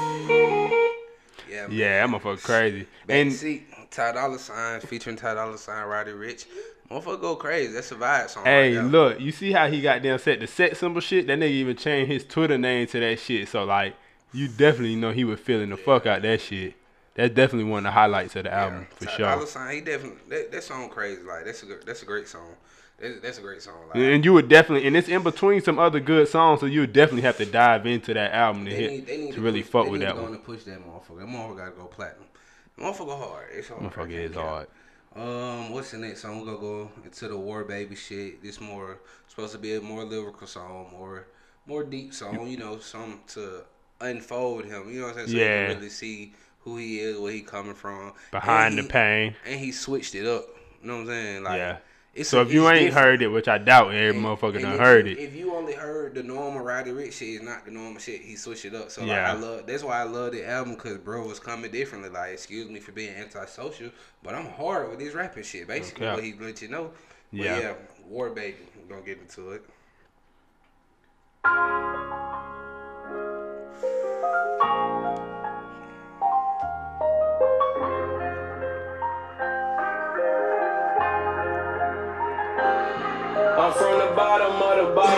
Yeah, 1.56 1.68
man. 1.68 1.78
Yeah, 1.78 2.08
that 2.08 2.14
motherfucker 2.14 2.44
crazy. 2.44 2.88
And 3.08 3.30
And 3.30 3.34
see, 3.34 3.64
Ty 3.92 4.12
Dolla 4.14 4.40
Sign 4.40 4.82
featuring 4.82 5.16
Ty 5.16 5.36
Dolla 5.36 5.58
Sign, 5.58 5.88
Roddy 5.88 6.12
Ricch. 6.12 6.46
Motherfucker 6.90 7.22
go 7.22 7.36
crazy. 7.36 7.74
That's 7.74 7.92
a 7.92 7.96
vibe 7.96 8.30
song. 8.30 8.44
hey, 8.44 8.78
right 8.78 8.86
look, 8.86 9.20
you 9.20 9.32
see 9.32 9.52
how 9.52 9.68
he 9.68 9.82
got 9.82 10.04
down 10.04 10.20
set 10.20 10.40
the 10.40 10.48
set 10.48 10.78
symbol 10.78 11.02
shit? 11.02 11.28
That 11.28 11.40
nigga 11.40 11.50
even 11.50 11.76
changed 11.76 12.12
his 12.12 12.24
Twitter 12.24 12.58
name 12.58 12.86
to 12.88 13.00
that 13.00 13.20
shit. 13.20 13.48
So 13.48 13.64
like, 13.64 13.96
you 14.34 14.48
definitely 14.48 14.96
know 14.96 15.12
he 15.12 15.24
was 15.24 15.40
feeling 15.40 15.70
the 15.70 15.78
fuck 15.78 16.06
out 16.06 16.22
that 16.22 16.42
shit. 16.42 16.76
That's 17.16 17.34
definitely 17.34 17.70
one 17.72 17.80
of 17.80 17.84
the 17.86 17.92
highlights 17.92 18.36
of 18.36 18.44
the 18.44 18.54
album 18.54 18.88
for 18.92 19.06
Ty 19.06 19.12
sure. 19.16 19.26
Dolla 19.26 19.48
Sign, 19.48 19.76
he 19.76 19.82
definitely 19.82 20.20
that, 20.30 20.52
that 20.52 20.64
song 20.64 20.90
crazy. 20.90 21.24
Like 21.24 21.46
that's 21.46 21.64
a 21.64 21.68
that's 21.86 22.04
a 22.04 22.06
great 22.06 22.28
song. 22.28 22.52
That's, 22.98 23.38
a 23.38 23.42
great 23.42 23.62
song. 23.62 23.76
Like, 23.90 23.98
And 23.98 24.24
you 24.24 24.34
would 24.34 24.48
definitely, 24.48 24.88
and 24.88 24.96
it's 24.96 25.10
in 25.10 25.22
between 25.22 25.62
some 25.62 25.78
other 25.78 26.00
good 26.00 26.28
songs, 26.28 26.62
so 26.62 26.66
you 26.66 26.82
would 26.82 26.94
definitely 26.94 27.24
have 27.24 27.38
to 27.38 27.46
dive 27.46 27.86
into 27.86 28.14
that 28.14 28.32
album 28.34 28.64
to 28.66 28.72
they 28.72 28.76
hit 28.78 28.92
need, 28.92 29.06
they 29.08 29.18
need 29.18 29.34
to 29.34 29.42
really 29.42 29.62
push, 29.64 29.72
fuck 29.72 29.86
they 29.86 29.92
with 29.92 30.02
that 30.02 30.16
to 30.16 30.22
one. 30.22 30.34
and 30.34 30.44
push 30.44 30.64
that 30.64 30.80
motherfucker. 30.80 31.20
That 31.20 31.28
motherfucker 31.28 31.58
gotta 31.58 31.72
go 31.72 31.86
platinum. 31.86 32.26
Motherfucker 32.80 33.18
hard. 33.18 33.48
It's 33.54 33.68
hard. 33.68 33.82
Motherfucker 33.84 34.12
is 34.12 34.36
hard. 34.36 34.68
Um, 35.16 35.72
what's 35.72 35.92
the 35.92 35.98
next 35.98 36.22
song? 36.22 36.40
We're 36.40 36.46
gonna 36.46 36.58
go 36.58 36.92
into 37.04 37.28
the 37.28 37.38
War 37.38 37.64
Baby 37.64 37.96
shit. 37.96 38.42
This 38.44 38.60
more 38.60 39.00
supposed 39.28 39.54
to 39.54 39.58
be 39.58 39.76
a 39.76 39.82
more 39.82 40.04
lyrical 40.04 40.48
song, 40.48 40.88
more 40.92 41.28
more 41.66 41.84
deep 41.84 42.14
song. 42.14 42.48
You 42.48 42.58
know, 42.58 42.80
some 42.80 43.22
to 43.30 43.62
unfold 44.02 44.66
him. 44.66 44.90
You 44.92 45.02
know 45.02 45.08
what 45.08 45.18
I'm 45.18 45.28
saying? 45.28 45.30
So 45.30 45.38
Yeah. 45.38 45.62
you 45.62 45.68
can 45.68 45.76
really 45.78 45.90
see 45.90 46.34
who 46.62 46.78
he 46.78 47.00
is, 47.00 47.18
where 47.18 47.32
he 47.32 47.42
coming 47.42 47.76
from. 47.76 48.14
Behind 48.32 48.78
And 48.78 48.88
the 48.88 48.92
pain. 48.92 49.36
And 49.46 49.60
he 49.60 49.72
switched 49.72 50.16
it 50.16 50.26
up. 50.26 50.46
You 50.82 50.88
know 50.88 50.96
what 50.96 51.02
I'm 51.02 51.08
saying? 51.08 51.44
Like, 51.44 51.58
Yeah. 51.58 51.78
It's 52.16 52.30
So 52.30 52.42
if 52.42 52.54
you 52.54 52.70
ain't 52.70 52.86
different. 52.88 53.06
heard 53.06 53.22
it, 53.24 53.28
which 53.28 53.50
I 53.50 53.58
doubt 53.58 53.88
every 53.94 54.10
And- 54.16 54.26
motherfucker 54.26 54.54
and 54.56 54.62
done 54.64 54.80
heard 54.80 55.06
you, 55.06 55.12
it. 55.12 55.20
If 55.20 55.36
you 55.36 55.54
only 55.54 55.74
heard 55.74 56.16
the 56.16 56.24
normal 56.24 56.62
Roddy 56.64 56.92
Ricch 56.92 57.12
shit, 57.14 57.28
it's 57.36 57.44
not 57.44 57.66
the 57.66 57.72
normal 57.72 58.00
shit. 58.00 58.22
He 58.22 58.38
switched 58.38 58.64
it 58.64 58.74
up. 58.74 58.90
So 58.90 59.02
Yeah. 59.04 59.34
like, 59.34 59.38
I 59.38 59.40
love. 59.48 59.66
That's 59.68 59.84
why 59.84 60.00
I 60.00 60.04
love 60.04 60.32
the 60.32 60.48
album 60.50 60.76
because 60.76 60.98
bro 61.00 61.28
was 61.28 61.40
coming 61.42 61.70
differently. 61.72 62.10
Like, 62.10 62.32
excuse 62.32 62.70
me 62.70 62.80
for 62.80 62.94
being 62.94 63.14
antisocial, 63.14 63.92
but 64.24 64.34
I'm 64.34 64.46
hard 64.48 64.90
with 64.92 65.00
this 65.00 65.14
rapping 65.14 65.44
shit. 65.44 65.68
Basically, 65.68 66.08
Okay. 66.08 66.16
what 66.16 66.24
he 66.24 66.34
let 66.40 66.62
you 66.62 66.70
know. 66.70 66.92
But 67.34 67.42
Yeah. 67.42 67.60
yeah, 67.60 67.74
War 68.08 68.30
Baby. 68.30 68.60
We're 68.88 68.96
gonna 68.96 69.06
get 69.06 69.20
into 69.20 69.52
it. 69.52 69.64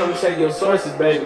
Bottom, 0.08 0.22
check 0.22 0.40
your 0.40 0.52
sources, 0.52 0.92
baby. 0.94 1.26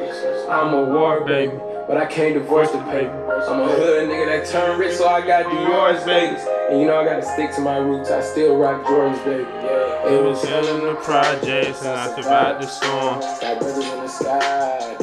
I'm 0.49 0.73
a 0.73 0.83
war 0.83 1.25
baby, 1.25 1.57
but 1.87 1.97
I 1.97 2.05
can't 2.05 2.33
divorce 2.33 2.71
the 2.71 2.79
paper. 2.83 3.27
I'm 3.47 3.61
a 3.61 3.67
hood 3.67 4.09
nigga 4.09 4.25
that 4.27 4.47
turned 4.51 4.79
rich, 4.79 4.95
so 4.95 5.07
I 5.07 5.25
got 5.25 5.43
Dior's, 5.43 6.03
baby. 6.03 6.35
And 6.69 6.79
you 6.79 6.87
know 6.87 6.99
I 6.99 7.05
gotta 7.05 7.23
stick 7.23 7.53
to 7.55 7.61
my 7.61 7.77
roots, 7.77 8.11
I 8.11 8.21
still 8.21 8.57
rock 8.57 8.83
Jordans, 8.85 9.23
baby. 9.25 9.43
Yeah, 9.43 10.09
It 10.09 10.23
was 10.23 10.43
hell 10.43 10.65
in 10.67 10.85
the 10.85 10.95
projects 10.95 11.81
and 11.81 11.89
I 11.89 12.15
survived 12.15 12.63
the 12.63 12.67
storm. 12.67 13.19
Got 13.41 13.59
brothers 13.59 13.85
in 13.85 13.97
the 13.99 14.07
sky, 14.07 14.95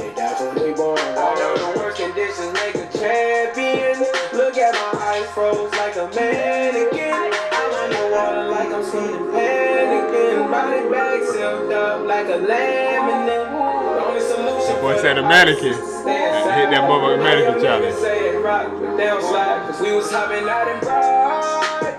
Boy 14.81 14.95
for 14.95 15.01
said 15.01 15.17
the 15.17 15.25
a 15.25 15.29
mannequin. 15.29 15.75
stay. 15.75 16.29
Hit 16.59 16.71
that 16.71 16.83
motherfucking 16.89 17.19
mannequin 17.23 17.55
Young 17.55 17.63
challenge. 17.63 17.95
niggas 17.95 18.01
say 18.01 18.29
it 18.31 18.39
rock, 18.45 18.71
but 18.81 18.97
they 18.97 19.07
don't. 19.07 19.23
Cause 19.23 19.81
we 19.81 19.93
was 19.93 20.11
hopping 20.11 20.49
out 20.49 20.69
in 20.69 20.81
broad. 20.81 21.99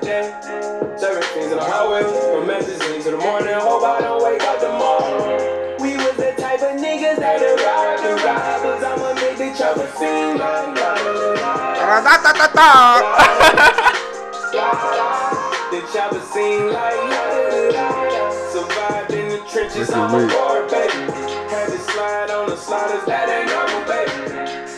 Serving 1.00 1.24
things 1.34 1.52
in 1.52 1.58
the 1.58 1.64
hallway. 1.64 2.04
From 2.04 2.48
magazines 2.48 3.06
to 3.06 3.12
the 3.12 3.18
morning. 3.18 3.54
Hope 3.56 3.84
I 3.84 4.02
don't 4.02 4.24
wake 4.24 4.42
up 4.44 4.60
tomorrow. 4.60 5.78
We 5.80 5.96
was 5.96 6.16
the 6.18 6.34
type 6.38 6.62
of 6.62 6.76
niggas 6.80 7.18
that 7.20 7.40
would 7.40 7.60
the 7.60 8.14
robbers. 8.26 8.84
I'ma 8.84 9.14
make 9.16 9.38
the 9.38 9.52
trouble 9.56 9.88
seem 10.00 10.38
like 10.38 10.76
la, 10.76 10.94
la, 11.04 11.14
la, 11.14 11.34
la. 11.36 11.80
The 15.71 15.81
chopper 15.94 16.19
seem 16.33 16.68
like 16.74 16.95
la, 16.95 17.24
la, 17.30 17.50
la, 17.69 18.04
la. 18.09 18.52
Survived 18.52 19.12
in 19.14 19.30
the 19.30 19.38
trenches, 19.50 19.92
I'm 19.92 20.14
a 20.16 20.26
me. 20.26 20.33
baby. 20.71 21.19
Sliders, 22.69 23.04
that 23.09 23.26
ain't 23.33 23.49
normal, 23.49 23.81
baby. 23.90 24.14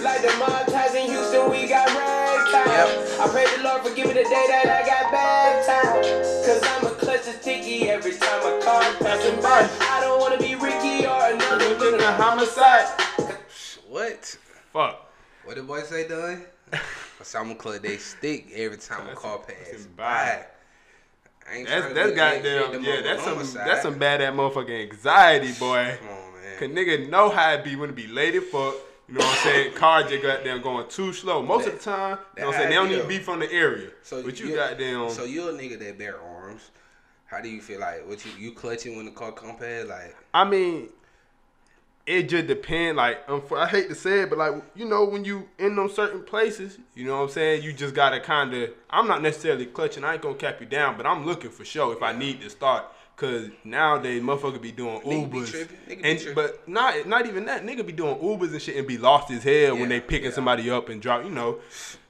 Like 0.01 0.21
the 0.23 0.31
mob 0.39 0.65
ties 0.67 0.95
in 0.95 1.07
Houston, 1.11 1.51
we 1.51 1.67
got 1.67 1.87
ragtime. 1.91 2.87
I 3.19 3.27
pray 3.29 3.45
the 3.55 3.63
Lord 3.63 3.83
forgive 3.83 4.07
me 4.07 4.13
the 4.13 4.23
day 4.23 4.45
that 4.47 4.65
I 4.65 4.81
got 4.87 5.11
baptized. 5.11 6.47
Cause 6.47 6.61
I'm 6.63 6.87
a 6.87 6.95
clutch 6.95 7.27
of 7.27 7.35
sticky 7.41 7.89
every 7.89 8.13
time 8.13 8.39
a 8.47 8.63
car 8.63 8.81
passing 8.99 9.39
by. 9.41 9.67
I 9.91 9.99
don't 10.01 10.19
wanna 10.19 10.37
be 10.39 10.55
Ricky 10.55 11.05
or 11.05 11.19
another 11.35 11.75
victim 11.75 11.95
of 11.95 12.15
homicide. 12.15 12.87
What? 13.89 14.37
Fuck. 14.73 15.11
What 15.43 15.55
the 15.57 15.63
boy 15.63 15.81
say, 15.83 16.07
done? 16.07 16.45
Some 17.21 17.53
club 17.55 17.81
they 17.83 17.97
stick 17.97 18.47
every 18.55 18.77
time 18.77 19.07
a 19.09 19.13
car 19.15 19.37
pass 19.39 19.55
fucking 19.69 19.87
by. 19.95 20.03
bad. 20.03 20.45
I 21.47 21.55
ain't 21.57 21.67
That's 21.67 21.85
tryna 21.85 21.93
that's 21.93 22.11
be- 22.13 22.21
I 22.21 22.33
ain't 22.33 22.43
fit 22.43 22.61
goddamn 22.61 22.83
yeah. 22.83 23.01
That's 23.01 23.23
some 23.23 23.33
homicide. 23.33 23.67
that's 23.67 23.81
some 23.83 23.97
bad 23.99 24.21
ass 24.21 24.33
motherfucking 24.33 24.81
anxiety, 24.91 25.51
boy. 25.59 25.97
Cause 26.61 26.69
nigga 26.69 27.09
know 27.09 27.27
how 27.31 27.53
it 27.53 27.63
be 27.63 27.75
when 27.75 27.89
it 27.89 27.95
be 27.95 28.05
late 28.05 28.35
as 28.35 28.43
fuck. 28.43 28.75
You 29.07 29.15
know 29.15 29.21
what 29.21 29.35
I'm 29.35 29.43
saying? 29.43 29.73
Car 29.75 30.03
just 30.03 30.21
goddamn 30.21 30.61
going 30.61 30.87
too 30.89 31.11
slow. 31.11 31.41
Most 31.41 31.65
of 31.65 31.73
the 31.73 31.79
time, 31.79 32.19
you 32.37 32.43
know 32.43 32.49
what 32.49 32.55
I'm 32.55 32.59
saying? 32.61 32.69
They 32.69 32.75
don't 32.75 32.89
need 32.89 33.01
to 33.01 33.07
be, 33.07 33.17
from 33.17 33.39
the 33.39 33.51
area. 33.51 33.89
So 34.03 34.21
but 34.21 34.39
you 34.39 34.49
you- 34.49 34.55
goddamn. 34.55 35.09
So 35.09 35.23
you're 35.23 35.49
a 35.49 35.53
nigga 35.53 35.79
that 35.79 35.97
bear 35.97 36.21
arms. 36.21 36.69
How 37.25 37.41
do 37.41 37.49
you 37.49 37.61
feel 37.61 37.79
like 37.79 38.07
what 38.07 38.23
you 38.23 38.31
you 38.37 38.51
clutching 38.51 38.95
when 38.95 39.05
the 39.05 39.11
car 39.11 39.31
come 39.31 39.57
past? 39.57 39.87
Like 39.87 40.15
I 40.35 40.47
mean, 40.47 40.89
it 42.05 42.29
just 42.29 42.45
depend. 42.45 42.97
Like, 42.97 43.25
unf- 43.25 43.57
I 43.57 43.67
hate 43.67 43.89
to 43.89 43.95
say 43.95 44.21
it, 44.21 44.29
but 44.29 44.37
like, 44.37 44.53
you 44.75 44.85
know, 44.85 45.05
when 45.05 45.25
you 45.25 45.49
in 45.57 45.75
them 45.75 45.89
certain 45.89 46.21
places, 46.21 46.77
you 46.93 47.05
know 47.05 47.17
what 47.17 47.23
I'm 47.23 47.29
saying? 47.29 47.63
You 47.63 47.73
just 47.73 47.95
gotta 47.95 48.19
kind 48.19 48.53
of. 48.53 48.69
I'm 48.91 49.07
not 49.07 49.23
necessarily 49.23 49.65
clutching. 49.65 50.03
I 50.03 50.13
ain't 50.13 50.21
gonna 50.21 50.35
cap 50.35 50.59
you 50.59 50.67
down, 50.67 50.95
but 50.95 51.07
I'm 51.07 51.25
looking 51.25 51.49
for 51.49 51.65
show 51.65 51.89
if 51.91 52.03
I 52.03 52.11
need 52.13 52.39
to 52.41 52.51
start. 52.51 52.85
Cause 53.21 53.49
nowadays, 53.63 54.19
motherfucker 54.23 54.59
be 54.59 54.71
doing 54.71 54.99
Nigga 55.01 55.31
be 55.31 55.37
Ubers. 55.39 55.67
Nigga 55.87 55.87
be 55.87 56.03
and 56.09 56.19
tripping. 56.19 56.33
but 56.33 56.67
not 56.67 57.07
not 57.07 57.27
even 57.27 57.45
that. 57.45 57.63
Nigga 57.63 57.85
be 57.85 57.93
doing 57.93 58.15
Ubers 58.15 58.51
and 58.51 58.59
shit 58.59 58.77
and 58.77 58.87
be 58.87 58.97
lost 58.97 59.29
as 59.29 59.43
hell 59.43 59.75
when 59.77 59.89
they 59.89 59.99
picking 59.99 60.29
yeah. 60.31 60.35
somebody 60.35 60.71
up 60.71 60.89
and 60.89 60.99
drop. 60.99 61.23
You 61.23 61.29
know, 61.29 61.59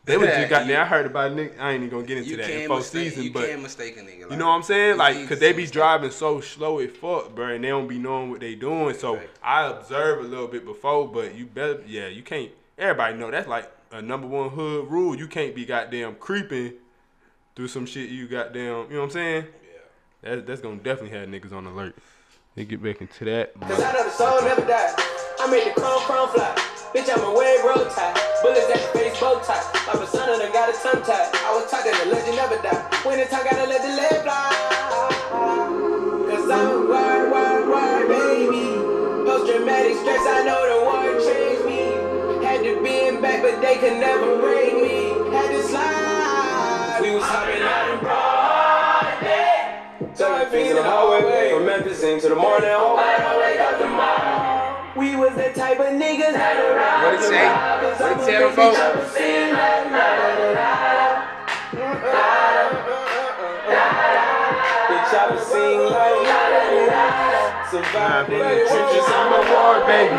They 0.05 0.15
was 0.15 0.29
just 0.29 0.49
got 0.49 0.67
there. 0.67 0.81
I 0.81 0.85
heard 0.85 1.05
about 1.05 1.33
Nick. 1.33 1.59
I 1.59 1.71
ain't 1.73 1.83
even 1.83 1.89
gonna 1.97 2.07
get 2.07 2.19
into 2.19 2.37
that 2.37 2.49
in 2.49 2.69
mistake. 2.69 3.09
season, 3.09 3.23
You 3.25 3.33
but 3.33 3.45
can't 3.49 3.61
mistake 3.61 3.97
a 3.97 3.99
nigga. 3.99 4.31
you 4.31 4.37
know 4.37 4.47
what 4.47 4.53
I'm 4.55 4.63
saying? 4.63 4.97
Like, 4.97 5.27
cause 5.27 5.39
they 5.39 5.51
be 5.51 5.67
driving 5.67 6.11
so 6.11 6.39
slow 6.39 6.79
as 6.79 6.91
fuck, 6.91 7.35
bro, 7.35 7.47
and 7.55 7.61
they 7.65 7.67
don't 7.67 7.89
be 7.89 7.99
knowing 7.99 8.29
what 8.29 8.39
they 8.39 8.55
doing. 8.55 8.95
So 8.95 9.15
Right. 9.17 9.29
I 9.43 9.65
observe 9.67 10.19
a 10.19 10.27
little 10.29 10.47
bit 10.47 10.63
before, 10.63 11.09
but 11.09 11.35
you 11.35 11.45
better, 11.45 11.81
yeah, 11.85 12.07
you 12.07 12.21
can't. 12.23 12.51
Everybody 12.77 13.17
know 13.17 13.29
that's 13.29 13.49
like 13.49 13.69
a 13.91 14.01
number 14.01 14.27
one 14.27 14.49
hood 14.51 14.89
rule. 14.89 15.13
You 15.17 15.27
can't 15.27 15.53
be 15.53 15.65
goddamn 15.65 16.15
creeping 16.15 16.75
through 17.57 17.67
some 17.67 17.85
shit. 17.85 18.09
You 18.09 18.29
goddamn, 18.29 18.85
you 18.89 18.93
know 18.95 18.99
what 18.99 19.03
I'm 19.03 19.09
saying? 19.11 19.45
Yeah. 20.23 20.35
That, 20.35 20.47
that's 20.47 20.61
gonna 20.61 20.77
definitely 20.77 21.17
have 21.17 21.29
niggas 21.29 21.51
on 21.51 21.65
alert. 21.65 21.95
They 22.55 22.65
get 22.65 22.83
back 22.83 23.01
into 23.01 23.25
that. 23.25 23.59
Cause 23.59 23.81
I 23.81 23.93
know 23.93 24.03
the 24.03 24.11
soul 24.11 24.41
never 24.41 24.61
die. 24.61 24.93
I 25.39 25.47
made 25.49 25.65
the 25.65 25.79
chrome 25.79 26.01
chrome 26.03 26.29
fly. 26.29 26.53
Bitch, 26.93 27.07
I'm 27.09 27.23
a 27.23 27.31
wave 27.33 27.63
roll 27.63 27.85
tie. 27.89 28.13
Bullets 28.43 28.69
at 28.69 28.75
the 28.75 28.99
face 28.99 29.19
bow 29.19 29.39
tie. 29.39 29.63
My 29.87 29.93
persona 29.97 30.37
done 30.37 30.51
got 30.51 30.69
a 30.69 30.75
tongue 30.77 31.01
tie. 31.01 31.31
I 31.31 31.55
was 31.55 31.71
taught 31.71 31.85
that 31.85 31.95
the 32.03 32.11
legend 32.11 32.35
never 32.35 32.59
die. 32.61 32.83
When 33.07 33.17
the 33.19 33.25
tongue 33.25 33.47
gotta 33.49 33.65
let 33.65 33.81
the 33.81 33.95
lead 33.95 34.21
fly. 34.21 34.51
Cause 36.27 36.49
I'm 36.51 36.87
word, 36.91 37.31
word, 37.31 37.63
word, 37.71 38.07
baby. 38.11 38.77
Post 39.25 39.47
traumatic 39.49 39.95
stress, 39.97 40.21
I 40.27 40.43
know 40.45 40.61
the 40.69 40.77
war 40.85 41.07
changed 41.23 41.65
me. 41.65 42.45
Had 42.45 42.61
to 42.61 42.83
bend 42.83 43.21
back, 43.21 43.41
but 43.41 43.61
they 43.61 43.77
could 43.79 43.97
never 43.97 44.37
break 44.37 44.75
me. 44.75 45.15
Had 45.31 45.49
to 45.55 45.63
slide. 45.63 46.99
We 47.01 47.15
was 47.15 47.23
hopping 47.23 47.63
out 47.63 47.93
in 47.95 47.99
broad 48.03 48.20
day. 50.51 50.57
Seven 50.57 50.63
feet 50.63 50.69
in 50.69 50.75
the 50.75 50.83
hallway. 50.83 51.51
From 51.53 51.65
Memphis 51.65 52.03
into 52.03 52.29
the 52.29 52.35
morning. 52.35 52.69
Hope 52.71 52.99
I 52.99 53.17
don't 53.19 53.39
wake 53.39 53.59
up 53.59 53.79
tomorrow. 53.79 54.91
We 54.95 55.15
was 55.15 55.35
the 55.35 55.51
type 55.53 55.79
of 55.79 55.87
niggas 55.87 56.33
that 56.33 56.57
around. 56.59 57.03
What 57.03 57.13
it 57.15 57.23
say? 57.23 57.47
What 57.47 58.11
it 58.11 58.25
tell 58.29 58.41
them 58.47 58.55
folks? 58.55 58.77
The 64.91 64.97
chopper 65.11 65.39
sing 65.39 65.79
like 65.79 66.11
Survived 67.71 68.33
in 68.33 68.39
the 68.39 68.43
trenches, 68.67 69.07
I'm 69.07 69.31
a 69.31 69.35
war 69.47 69.87
baby. 69.87 70.15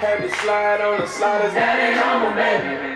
Had 0.00 0.22
to 0.22 0.28
slide 0.40 0.80
on 0.80 1.00
the 1.00 1.06
sliders, 1.06 1.52
that 1.52 1.78
ain't 1.78 1.96
normal, 2.00 2.32
baby. 2.32 2.93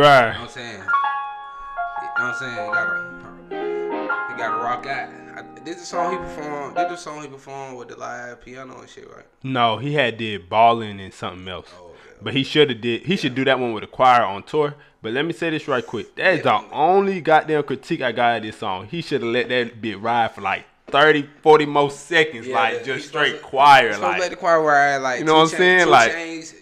So, 0.00 0.06
you 0.06 0.32
know 0.32 0.40
what 0.40 0.40
I'm 0.40 0.48
saying? 0.48 0.72
You 0.72 0.78
know 0.78 0.84
what 2.14 2.20
I'm 2.20 2.34
saying? 2.34 2.54
You 2.56 2.72
gotta, 2.72 4.30
you 4.30 4.36
gotta 4.38 4.62
rock 4.62 4.86
out. 4.86 5.10
I, 5.36 5.60
this 5.62 5.76
the 5.80 5.84
song 5.84 6.12
he 6.12 6.16
performed. 6.16 6.74
This 6.76 6.84
is 6.84 6.90
the 6.90 6.96
song 6.96 7.22
he 7.22 7.28
performed 7.28 7.76
with 7.76 7.88
the 7.88 7.96
live 7.98 8.40
piano 8.42 8.80
and 8.80 8.88
shit, 8.88 9.10
right? 9.14 9.26
No, 9.42 9.76
he 9.76 9.92
had 9.92 10.16
did 10.16 10.48
balling 10.48 11.00
and 11.00 11.12
something 11.12 11.46
else. 11.46 11.68
Oh, 11.78 11.88
okay. 11.88 11.96
But 12.22 12.32
he 12.32 12.44
should 12.44 12.70
have 12.70 12.80
did. 12.80 13.02
He 13.02 13.16
should 13.16 13.34
do 13.34 13.44
that 13.44 13.58
one 13.60 13.74
with 13.74 13.84
a 13.84 13.88
choir 13.88 14.24
on 14.24 14.42
tour. 14.44 14.74
But 15.02 15.12
let 15.12 15.26
me 15.26 15.34
say 15.34 15.50
this 15.50 15.68
right 15.68 15.86
quick. 15.86 16.14
That 16.16 16.34
is 16.34 16.42
the 16.44 16.62
only 16.72 17.20
goddamn 17.20 17.62
critique 17.64 18.00
I 18.00 18.12
got 18.12 18.38
of 18.38 18.42
this 18.44 18.56
song. 18.56 18.86
He 18.86 19.02
should 19.02 19.20
have 19.20 19.30
let 19.30 19.50
that 19.50 19.82
bit 19.82 20.00
ride 20.00 20.32
for 20.32 20.40
like 20.40 20.64
30, 20.88 21.28
40 21.42 21.66
more 21.66 21.90
seconds, 21.90 22.46
Yeah, 22.46 22.56
like 22.56 22.84
just 22.84 23.08
straight 23.08 23.40
choir, 23.42 23.92
to 23.92 23.98
let 23.98 24.18
like 24.18 24.30
the 24.30 24.36
choir 24.36 24.62
ride, 24.62 24.96
like 24.98 25.20
You 25.20 25.24
know 25.24 25.34
what 25.36 25.42
I'm 25.42 25.48
saying? 25.48 25.88
Like- 25.88 26.12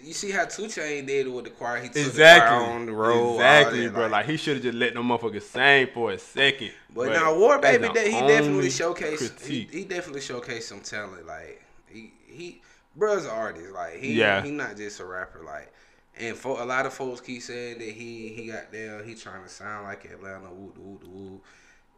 you 0.03 0.13
see 0.13 0.31
how 0.31 0.45
Two 0.45 0.67
Chain 0.67 1.05
did 1.05 1.27
it 1.27 1.29
with 1.29 1.45
the 1.45 1.51
choir. 1.51 1.77
He 1.81 1.87
took 1.87 1.93
the 1.93 2.01
exactly, 2.01 2.57
choir 2.57 2.75
on 2.75 2.85
the 2.85 2.91
road, 2.91 3.35
exactly, 3.35 3.87
that, 3.87 3.93
bro. 3.93 4.07
Like, 4.07 4.25
he 4.25 4.37
should 4.37 4.55
have 4.55 4.63
just 4.63 4.77
let 4.77 4.93
them 4.93 5.07
motherfuckers 5.07 5.41
sing 5.43 5.87
for 5.93 6.11
a 6.11 6.17
second. 6.19 6.71
But, 6.93 7.09
now 7.13 7.37
War 7.37 7.59
Baby, 7.59 7.89
the 7.93 8.01
he 8.01 8.11
definitely 8.11 8.67
showcased. 8.69 9.45
He, 9.45 9.67
he 9.71 9.85
definitely 9.85 10.21
showcased 10.21 10.63
some 10.63 10.81
talent. 10.81 11.25
Like 11.25 11.63
he 11.87 12.13
he, 12.27 12.61
bro's 12.95 13.25
an 13.25 13.31
artist. 13.31 13.71
Like 13.71 13.97
he 13.97 14.13
Yeah. 14.13 14.41
he 14.41 14.51
not 14.51 14.77
just 14.77 14.99
a 14.99 15.05
rapper. 15.05 15.41
Like 15.45 15.71
and 16.19 16.35
for 16.35 16.59
a 16.59 16.65
lot 16.65 16.85
of 16.85 16.93
folks 16.93 17.21
keep 17.21 17.41
saying 17.41 17.79
that 17.79 17.89
he 17.89 18.29
he 18.29 18.47
got 18.47 18.71
there. 18.71 19.03
He 19.03 19.15
trying 19.15 19.43
to 19.43 19.49
sound 19.49 19.85
like 19.85 20.05
Atlanta. 20.05 20.49
Woo 20.51 20.73
woo 20.77 20.99
woo. 21.05 21.41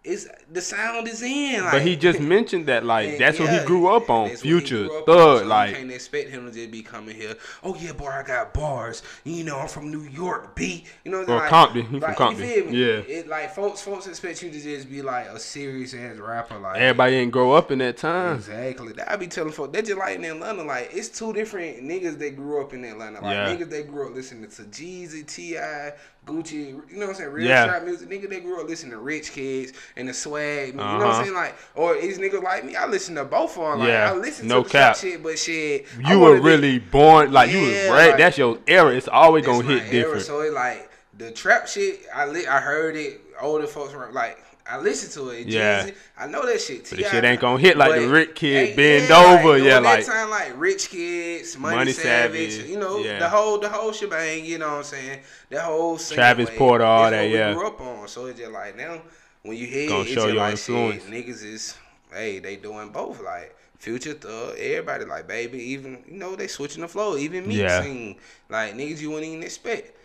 It's 0.04 0.28
the 0.52 0.62
sound 0.62 1.08
is 1.08 1.22
in. 1.22 1.62
Like, 1.64 1.74
But 1.74 1.82
he 1.84 1.96
just 1.96 2.20
mentioned 2.36 2.66
that 2.66 2.84
like 2.84 3.08
And 3.10 3.20
that's 3.22 3.38
what 3.40 3.50
he 3.52 3.64
grew 3.66 3.88
up 3.96 4.10
on. 4.10 4.30
that's 4.30 4.42
what 4.44 4.46
he 4.52 4.60
Future, 4.60 4.88
Thug, 5.06 5.10
on, 5.10 5.38
so 5.42 5.46
like 5.46 5.70
you 5.70 5.76
can't 5.76 5.92
expect 5.92 6.30
him 6.32 6.48
to 6.48 6.52
just 6.52 6.72
be 6.72 6.82
coming 6.82 7.16
here. 7.16 7.36
Oh 7.64 7.76
yeah, 7.76 7.92
boy, 7.92 8.08
I 8.08 8.24
got 8.24 8.52
bars. 8.52 9.04
You 9.26 9.44
know, 9.44 9.60
I'm 9.60 9.68
from 9.68 9.92
New 9.92 10.02
York, 10.02 10.56
B. 10.56 10.86
You 11.06 11.12
know, 11.12 11.22
I'm 11.22 11.30
Or 11.30 11.38
saying? 11.40 11.50
Compton. 11.52 11.82
He 11.86 11.88
from 11.88 12.00
like, 12.00 12.10
you 12.10 12.16
Compton. 12.16 12.48
feel 12.48 12.66
me? 12.66 12.78
Yeah. 12.78 12.88
It 13.20 13.28
like 13.28 13.54
folks, 13.54 13.82
folks 13.84 14.08
expect 14.08 14.42
you 14.42 14.50
to 14.50 14.60
just 14.60 14.90
be 14.90 15.04
like 15.04 15.28
a 15.28 15.38
serious 15.38 15.94
ass 15.94 16.18
rapper. 16.18 16.58
Like 16.58 16.80
everybody 16.82 17.18
ain't 17.18 17.32
grow 17.32 17.52
up 17.54 17.70
in 17.70 17.78
that 17.80 17.98
time. 17.98 18.38
Exactly. 18.38 18.94
I 19.08 19.16
be 19.18 19.28
telling 19.28 19.52
folks 19.52 19.72
they 19.74 19.84
just 19.84 20.00
like 20.00 20.16
in 20.16 20.26
Atlanta. 20.26 20.64
Like 20.64 20.90
it's 20.94 21.10
two 21.10 21.32
different 21.32 21.78
niggas 21.84 22.18
that 22.18 22.36
grew 22.36 22.60
up 22.60 22.74
in 22.74 22.84
Atlanta. 22.86 23.22
Like 23.22 23.34
Yeah. 23.36 23.56
niggas 23.56 23.70
that 23.70 23.88
grew 23.88 24.08
up 24.08 24.16
listening 24.16 24.50
to 24.50 24.64
Jeezy, 24.64 25.28
T.I., 25.28 25.94
Gucci. 26.26 26.68
You 26.68 26.84
know 26.92 27.00
what 27.08 27.10
I'm 27.10 27.16
saying? 27.16 27.32
Real 27.32 27.48
Yeah. 27.48 27.66
trap 27.66 27.84
music. 27.84 28.08
Nigga, 28.10 28.30
that 28.30 28.44
grew 28.44 28.62
up 28.62 28.68
listening 28.70 28.92
to 28.92 29.00
Rich 29.00 29.32
Kids 29.32 29.74
and 29.96 30.08
the 30.08 30.14
Swag. 30.14 30.68
You 30.68 30.74
know 30.76 30.84
what 30.84 31.02
Uh-huh. 31.02 31.18
I'm 31.18 31.24
saying? 31.24 31.36
Like 31.36 31.56
or 31.74 32.00
these 32.00 32.20
niggas 32.20 32.44
like 32.44 32.64
me. 32.64 32.76
I 32.76 32.86
listen 32.86 33.16
to 33.16 33.26
both 33.26 33.58
of 33.58 33.64
them. 33.72 33.80
Like 33.80 33.88
Yeah. 33.90 34.12
I 34.12 34.16
listen 34.16 34.48
No 34.48 34.62
to 34.64 34.70
cap. 34.70 34.96
shit, 34.98 35.24
but 35.24 35.40
shit. 35.40 35.88
You 36.08 36.20
were 36.20 36.30
wanna 36.30 36.42
be- 36.42 36.48
really 36.50 36.80
born 36.80 37.32
like 37.32 37.52
you 37.52 37.62
was 37.62 37.72
Yeah, 37.72 37.90
right. 37.90 38.08
like- 38.10 38.18
that's 38.20 38.38
your 38.38 38.60
era. 38.68 38.92
It's 38.94 39.08
always 39.08 39.46
gonna 39.46 39.64
my 39.64 39.74
hit 39.74 39.82
era, 39.82 39.92
different. 39.92 40.26
So 40.26 40.42
it 40.42 40.54
like 40.54 40.90
the 41.18 41.32
trap 41.32 41.68
shit. 41.68 42.02
I 42.14 42.28
li- 42.28 42.46
I 42.48 42.60
heard 42.60 42.96
it. 42.96 43.20
Older 43.42 43.66
folks 43.68 43.94
were 43.94 44.10
like. 44.12 44.38
I 44.70 44.80
listen 44.80 45.10
to 45.22 45.30
it. 45.32 45.48
Yeah. 45.48 45.84
Jeezy, 45.88 45.96
I 46.18 46.28
know 46.28 46.46
that 46.46 46.62
shit. 46.62 46.90
But 46.90 47.00
the 47.00 47.04
shit 47.06 47.24
ain't 47.24 47.42
gonna 47.42 47.60
hit 47.60 47.78
like 47.78 48.00
the 48.00 48.08
Rich 48.08 48.36
Kid 48.36 48.76
bend 48.76 49.10
yeah, 49.10 49.18
over, 49.40 49.54
Like, 49.58 49.64
yeah, 49.64 49.80
like- 49.80 50.06
that 50.06 50.12
time, 50.12 50.30
like 50.30 50.54
Rich 50.60 50.90
Kids, 50.90 51.58
Money, 51.58 51.76
Money 51.76 51.92
Savage, 51.92 52.52
Savage, 52.54 52.70
you 52.70 52.80
know, 52.80 52.98
yeah. 53.00 53.20
the 53.20 53.30
whole 53.30 53.58
the 53.60 53.70
whole 53.70 53.92
shebang. 53.92 54.46
You 54.46 54.60
know 54.60 54.70
what 54.70 54.78
I'm 54.78 54.84
saying? 54.84 55.20
That 55.50 55.64
whole 55.64 55.98
Travis 55.98 56.50
wave, 56.50 56.58
Porter, 56.58 56.86
all 56.86 57.10
that, 57.10 57.22
what 57.22 57.30
we 57.30 57.36
yeah. 57.36 57.54
grew 57.54 57.68
up 57.68 57.82
on. 57.82 58.08
So 58.08 58.28
it's 58.28 58.40
just 58.40 58.52
like 58.52 58.78
now 58.78 59.02
when 59.44 59.58
you 59.58 59.68
hear 59.68 59.90
it, 59.90 59.94
it's 60.02 60.12
just 60.12 60.28
like 60.28 60.52
influence. 60.52 61.04
shit. 61.06 61.12
Niggas 61.12 61.44
is 61.44 61.78
hey, 62.14 62.40
they 62.40 62.56
doing 62.56 62.90
both. 62.90 63.22
Like 63.22 63.56
Future 63.78 64.14
Thug, 64.14 64.58
everybody 64.58 65.06
like 65.06 65.28
baby, 65.28 65.58
even 65.58 66.04
you 66.08 66.18
know 66.18 66.36
they 66.36 66.48
switching 66.48 66.82
the 66.82 66.88
flow. 66.88 67.18
Even 67.18 67.48
me 67.48 67.62
Yeah. 67.62 67.82
sing 67.82 68.18
like 68.48 68.76
niggas 68.76 69.02
you 69.02 69.10
wouldn't 69.10 69.28
even 69.28 69.44
expect. 69.44 69.98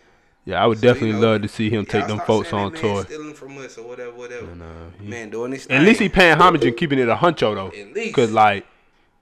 Yeah, 0.47 0.63
I 0.63 0.65
would 0.65 0.79
So, 0.79 0.87
you 0.87 0.93
definitely 0.93 1.19
know, 1.19 1.31
love 1.33 1.41
to 1.41 1.47
see 1.49 1.69
him 1.69 1.85
take 1.85 2.07
them 2.07 2.19
folks 2.21 2.53
on 2.53 2.71
that 2.71 2.79
tour. 2.79 3.03
stealing 3.03 3.33
from 3.33 3.57
us 3.57 3.77
or 3.77 3.85
whatever, 3.85 4.11
whatever. 4.13 4.45
uh, 4.49 4.91
he- 5.01 5.05
man, 5.09 5.29
doing 5.29 5.51
this. 5.51 5.67
At 5.69 5.81
least 5.83 5.99
he 5.99 6.07
paying 6.07 6.37
homage 6.37 6.63
and 6.63 6.77
keeping 6.77 6.99
it 6.99 7.09
a 7.09 7.15
huncho 7.17 7.53
though. 7.53 7.67
At 7.77 7.93
least. 7.93 8.15
Cause 8.15 8.31
like 8.31 8.65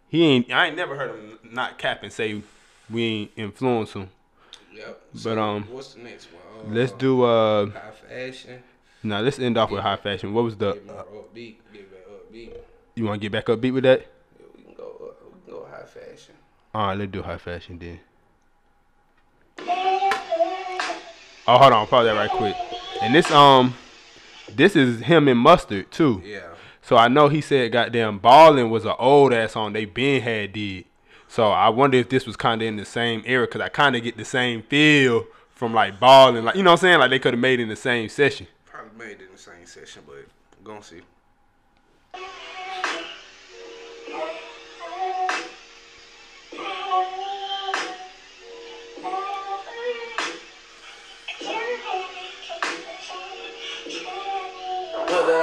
he 0.08 0.24
ain't. 0.24 0.52
I 0.52 0.68
ain't 0.68 0.76
never 0.76 0.96
heard 0.96 1.10
him 1.20 1.40
not 1.52 1.80
cap 1.80 2.04
and 2.04 2.14
say 2.14 2.44
we 2.92 3.04
ain't 3.04 3.32
influence 3.38 3.94
him. 3.94 4.10
Yep. 4.72 5.02
But, 5.24 5.38
um, 5.40 5.64
what's 5.72 5.96
the 5.96 6.04
next 6.04 6.28
one? 6.32 6.70
Uh, 6.72 6.74
Let's 6.76 6.92
do 6.92 7.24
uh. 7.24 7.72
high 7.72 7.92
fashion. 8.08 8.62
Now 9.02 9.22
let's 9.22 9.40
end 9.40 9.58
off 9.58 9.72
with 9.72 9.82
high 9.82 9.96
fashion. 9.98 10.32
What 10.32 10.44
was 10.44 10.56
the? 10.58 10.74
Get 10.74 10.86
more 10.86 11.06
upbeat. 11.06 11.56
Get 11.74 11.92
back 11.92 12.02
upbeat. 12.08 12.54
You 12.94 13.06
want 13.06 13.20
to 13.22 13.28
get 13.28 13.32
back 13.32 13.46
upbeat 13.48 13.74
with 13.74 13.84
that? 13.84 14.02
Yeah, 14.40 14.46
we 14.56 14.64
can 14.64 14.74
go. 14.76 14.84
Up, 14.84 15.24
we 15.26 15.32
can 15.52 15.60
go 15.60 15.68
high 15.72 15.86
fashion. 15.86 16.36
All 16.74 16.88
right, 16.90 16.98
let's 17.00 17.12
do 17.12 17.24
high 17.24 17.38
fashion 17.40 17.80
then. 17.80 18.00
Oh, 21.48 21.58
hold 21.58 21.74
on, 21.74 21.88
pause 21.88 22.06
that 22.06 22.14
right 22.14 22.30
quick. 22.30 22.56
And 23.02 23.14
this 23.14 23.30
um, 23.32 23.76
this 24.54 24.76
is 24.76 25.02
him 25.02 25.28
and 25.28 25.40
mustard 25.40 25.92
too. 25.92 26.22
Yeah. 26.26 26.48
So 26.82 26.98
I 26.98 27.08
know 27.08 27.30
he 27.30 27.42
said 27.42 27.72
goddamn 27.72 28.20
ballin' 28.20 28.70
was 28.70 28.86
an 28.86 28.94
old 28.98 29.34
ass 29.34 29.54
song 29.54 29.74
they 29.74 29.86
been 29.86 30.22
had 30.22 30.54
did. 30.54 30.86
So 31.28 31.52
I 31.52 31.70
wonder 31.70 31.98
if 31.98 32.10
this 32.10 32.26
was 32.26 32.36
kind 32.36 32.62
of 32.62 32.68
in 32.68 32.78
the 32.78 32.86
same 32.86 33.24
era 33.26 33.46
because 33.46 33.62
I 33.62 33.70
kind 33.70 33.96
of 33.96 34.04
get 34.04 34.18
the 34.18 34.26
same 34.26 34.62
feel 34.64 35.26
from 35.50 35.74
like 35.74 36.00
ballin', 36.00 36.46
like 36.46 36.56
you 36.56 36.64
know 36.64 36.72
what 36.72 36.80
I'm 36.80 36.82
saying, 36.82 37.00
like 37.00 37.10
they 37.10 37.20
could 37.20 37.34
have 37.34 37.40
made 37.42 37.60
it 37.60 37.64
in 37.64 37.70
the 37.70 37.76
same 37.76 38.10
session. 38.10 38.48
Probably 38.66 39.06
made 39.06 39.22
it 39.22 39.26
in 39.26 39.32
the 39.32 39.38
same 39.38 39.66
session, 39.66 40.04
but 40.06 40.16
we're 40.16 40.74
gonna 40.74 40.84
see. 40.84 41.02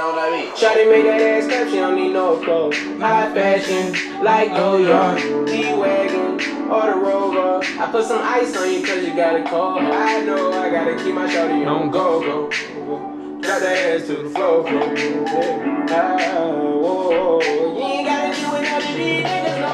On 0.03 0.15
that 0.17 0.31
beat. 0.35 0.51
Shawty 0.59 0.83
make 0.89 1.05
that 1.05 1.21
ass 1.21 1.47
clap, 1.47 1.69
she 1.69 1.75
don't 1.75 1.95
need 1.95 2.11
no 2.11 2.35
clothes. 2.43 2.75
High 2.99 3.33
fashion, 3.33 4.21
like 4.21 4.49
Goyard, 4.49 5.47
G-Wagon, 5.47 6.41
or 6.69 6.87
the 6.91 6.95
Rover. 6.99 7.63
I 7.79 7.89
put 7.89 8.03
some 8.03 8.19
ice 8.21 8.53
on 8.57 8.69
you 8.69 8.85
cause 8.85 9.01
you 9.01 9.15
got 9.15 9.39
a 9.39 9.43
cold. 9.45 9.81
I 9.81 10.19
know 10.25 10.51
I 10.51 10.69
gotta 10.69 11.01
keep 11.01 11.15
my 11.15 11.25
shawty 11.27 11.65
on 11.65 11.89
go, 11.89 12.19
go, 12.19 12.49
go. 12.49 12.99
Drive 13.39 13.43
Drop 13.43 13.59
that 13.61 14.01
ass 14.01 14.07
to 14.07 14.15
the 14.23 14.29
floor. 14.29 14.67
Yeah. 14.67 15.85
Ah, 15.89 16.51
whoa, 16.51 17.39
whoa. 17.39 17.39
You 17.77 17.83
ain't 17.85 18.05
gotta 18.05 18.35
do 18.35 18.55
it 18.57 18.63
none 18.63 18.83
of 18.83 18.97
these 18.97 19.23
niggas 19.23 19.59
no 19.63 19.73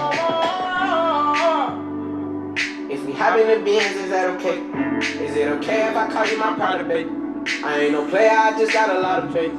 more. 2.78 2.92
If 2.92 3.04
we 3.04 3.14
hop 3.14 3.40
in 3.40 3.48
the 3.48 3.66
Benz, 3.66 3.96
is 3.96 4.10
that 4.12 4.30
okay? 4.36 4.60
Is 5.26 5.36
it 5.36 5.48
okay 5.54 5.90
if 5.90 5.96
I 5.96 6.08
call 6.12 6.28
you 6.28 6.38
my 6.38 6.54
pride, 6.54 6.88
babe? 6.88 7.19
I 7.64 7.80
ain't 7.82 7.92
no 7.92 8.08
player, 8.10 8.32
I 8.32 8.58
just 8.58 8.72
got 8.72 8.96
a 8.96 9.00
lot 9.00 9.24
of 9.24 9.34
faith. 9.34 9.52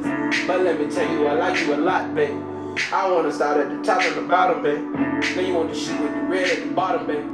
But 0.47 0.63
let 0.63 0.81
me 0.81 0.91
tell 0.91 1.11
you, 1.13 1.27
I 1.27 1.35
like 1.35 1.61
you 1.61 1.75
a 1.75 1.77
lot, 1.77 2.15
babe. 2.15 2.43
I 2.93 3.11
wanna 3.11 3.33
start 3.33 3.59
at 3.59 3.69
the 3.69 3.83
top 3.83 4.03
and 4.03 4.17
the 4.17 4.23
bottom, 4.23 4.63
babe. 4.63 5.25
Then 5.35 5.47
you 5.47 5.55
want 5.55 5.73
to 5.73 5.79
shoot 5.79 6.01
with 6.01 6.15
the 6.15 6.21
red 6.23 6.51
at 6.51 6.69
the 6.69 6.75
bottom, 6.75 7.07
babe. 7.07 7.25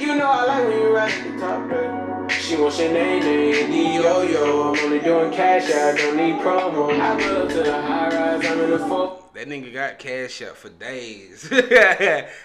You 0.00 0.16
know 0.16 0.26
I 0.26 0.44
like 0.44 0.64
when 0.64 0.80
you 0.80 0.94
right 0.94 1.12
at 1.12 1.32
the 1.32 1.40
top, 1.40 1.68
babe. 1.68 2.30
She 2.30 2.56
wants 2.56 2.78
your 2.78 2.92
name, 2.92 3.22
name, 3.22 3.70
D-Yo-Yo. 3.70 4.72
I'm 4.72 4.84
only 4.84 5.00
doing 5.00 5.32
cash, 5.32 5.70
I 5.70 5.96
don't 5.96 6.16
need 6.16 6.36
promo. 6.36 6.98
I 6.98 7.22
pull 7.22 7.42
up 7.42 7.48
to 7.48 7.62
the 7.62 7.80
high 7.80 8.08
rise, 8.08 8.46
I'm 8.46 8.60
in 8.60 8.70
the 8.70 8.78
four. 8.78 9.22
That 9.34 9.48
nigga 9.48 9.72
got 9.72 9.98
cash 9.98 10.42
up 10.42 10.56
for 10.56 10.68
days. 10.68 11.48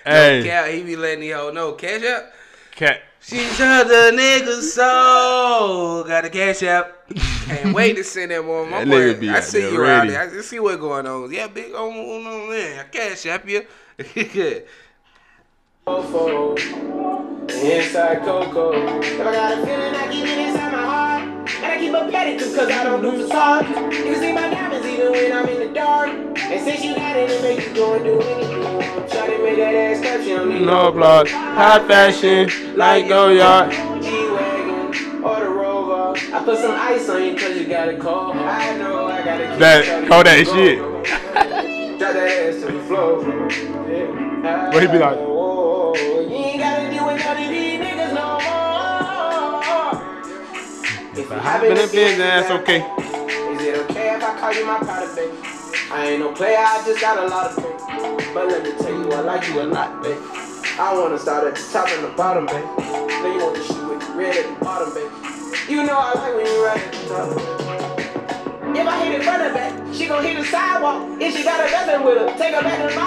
Hey. 0.05 0.43
no 0.45 0.71
he 0.71 0.83
be 0.83 0.95
letting 0.95 1.21
the 1.21 1.31
hoe 1.31 1.51
know 1.51 1.73
cash 1.73 2.03
up. 2.03 2.33
Cat. 2.75 3.01
She 3.19 3.37
shot 3.39 3.87
the 3.87 4.11
nigga 4.13 4.61
soul. 4.61 6.03
Got 6.03 6.25
a 6.25 6.29
cash 6.29 6.63
app. 6.63 7.07
Can't 7.45 7.73
wait 7.73 7.95
to 7.95 8.03
send 8.03 8.31
that 8.31 8.43
one. 8.43 8.69
My 8.69 8.83
That 8.83 8.87
boy, 8.89 9.19
be 9.19 9.29
I 9.29 9.37
out 9.37 9.43
see 9.43 9.61
there 9.61 9.71
you 9.71 9.81
around 9.81 10.07
ready. 10.09 10.11
there. 10.11 10.39
I 10.39 10.41
see 10.41 10.59
what's 10.59 10.77
going 10.77 11.05
on. 11.07 11.31
Yeah, 11.31 11.47
big 11.47 11.73
on 11.73 11.93
on 11.93 12.27
on 12.27 12.49
there. 12.49 12.81
I 12.81 12.83
cash 12.85 13.25
app 13.27 13.47
you. 13.47 13.65
Good. 14.13 14.65
Fofo, 15.87 16.57
inside 17.49 18.21
Coco. 18.23 18.99
If 19.01 19.19
I 19.21 19.33
got 19.33 19.51
a 19.57 19.65
feeling, 19.65 19.95
I 19.95 20.11
keep 20.11 20.25
it 20.25 20.37
inside 20.47 20.71
my 20.71 20.81
heart. 20.81 21.23
And 21.57 21.65
I 21.65 21.77
keep 21.77 21.93
a 21.93 22.09
pedicure 22.11 22.55
cause 22.57 22.69
I 22.71 22.83
don't 22.83 23.01
do 23.01 23.11
facades. 23.23 23.67
You 23.69 24.03
can 24.03 24.15
see 24.19 24.33
my 24.33 24.41
diamonds 24.49 24.62
even 25.03 25.13
when 25.13 25.31
I'm 25.33 25.47
in 25.49 25.59
the 25.67 25.73
dark. 25.73 26.09
And 26.09 26.63
since 26.63 26.83
you 26.83 26.95
got 26.95 27.15
it, 27.17 27.29
it 27.29 27.41
make 27.41 27.67
you 27.67 27.73
go 27.75 27.93
and 27.95 28.03
do 28.03 28.19
anything. 28.21 29.09
Try 29.09 29.27
to 29.37 29.43
make 29.43 29.57
that 29.57 29.75
ass 29.75 29.99
clap, 30.01 30.21
she 30.21 30.29
don't 30.29 30.49
need 30.49 30.65
No 30.65 30.91
blood. 30.91 31.27
High 31.29 31.85
fashion. 31.87 32.75
Like 32.77 33.05
Goyard. 33.05 33.71
G-Wagon 34.01 35.23
or 35.23 35.39
the 35.39 35.49
Rover. 35.49 36.19
I 36.33 36.43
put 36.43 36.59
some 36.59 36.71
ice 36.71 37.09
on 37.09 37.23
you 37.23 37.35
cause 37.35 37.55
you 37.57 37.65
got 37.67 37.89
a 37.89 37.97
cold. 37.97 38.35
I 38.37 38.77
know 38.77 39.07
I 39.07 39.23
gotta 39.23 39.47
keep 39.49 39.59
That 39.59 40.03
it 40.03 40.09
Kodak 40.09 40.45
go, 40.45 40.53
shit. 40.55 40.79
go. 40.79 41.03
Drop 41.03 42.13
that 42.13 42.15
ass 42.15 42.61
to 42.61 42.71
the 42.71 42.79
floor, 42.83 43.21
floor. 43.23 43.49
Yeah. 43.89 44.71
What 44.73 44.81
he 44.81 44.87
be 44.87 44.97
like? 44.99 45.17
Oh, 45.19 45.93
you 45.95 46.35
ain't 46.35 46.59
gotta 46.59 46.89
deal 46.89 47.05
with 47.05 47.19
none 47.23 47.37
of 47.43 47.49
these 47.49 47.79
niggas 47.79 48.13
no 48.13 48.25
more. 48.39 48.63
If 51.15 51.31
I 51.31 51.37
hop 51.37 51.63
in 51.63 51.75
the 51.75 51.87
Benz, 51.93 52.17
that's 52.17 52.51
okay. 52.51 53.22
You 54.55 54.65
my 54.65 54.77
pride, 54.79 55.15
babe? 55.15 55.33
I 55.91 56.07
ain't 56.09 56.19
no 56.19 56.31
player, 56.33 56.57
I 56.57 56.83
just 56.85 57.01
got 57.01 57.17
a 57.17 57.27
lot 57.27 57.51
of 57.51 57.55
faith. 57.55 58.33
But 58.33 58.47
let 58.47 58.63
me 58.63 58.71
tell 58.77 58.91
you, 58.91 59.11
I 59.11 59.21
like 59.21 59.47
you 59.47 59.61
a 59.61 59.63
lot, 59.63 60.01
babe. 60.01 60.17
I 60.79 60.93
wanna 60.97 61.19
start 61.19 61.47
at 61.47 61.55
the 61.55 61.71
top 61.71 61.87
and 61.89 62.03
the 62.03 62.09
bottom, 62.09 62.45
babe. 62.45 62.65
Then 62.77 63.37
you 63.37 63.45
want 63.45 63.55
to 63.55 63.63
shoot 63.63 63.89
with 63.89 64.07
the 64.07 64.13
red 64.13 64.35
at 64.35 64.59
the 64.59 64.65
bottom, 64.65 64.93
babe. 64.93 65.11
You 65.69 65.83
know 65.83 65.97
I 65.97 66.13
like 66.13 66.35
when 66.35 66.45
you 66.45 66.65
right 66.65 66.81
at 66.81 66.91
the 66.93 67.07
top. 67.09 67.63
If 68.75 68.87
I 68.87 69.05
hit 69.05 69.21
it 69.21 69.23
front 69.23 69.41
and 69.43 69.53
back, 69.53 69.93
she 69.93 70.07
gon' 70.07 70.23
hit 70.23 70.35
the 70.35 70.43
sidewalk. 70.43 71.21
If 71.21 71.37
she 71.37 71.43
got 71.43 71.61
a 71.61 71.71
nothing 71.71 72.03
with 72.03 72.17
her, 72.17 72.37
take 72.37 72.55
her 72.55 72.61
back 72.63 72.81
to 72.81 72.93
the. 72.93 72.99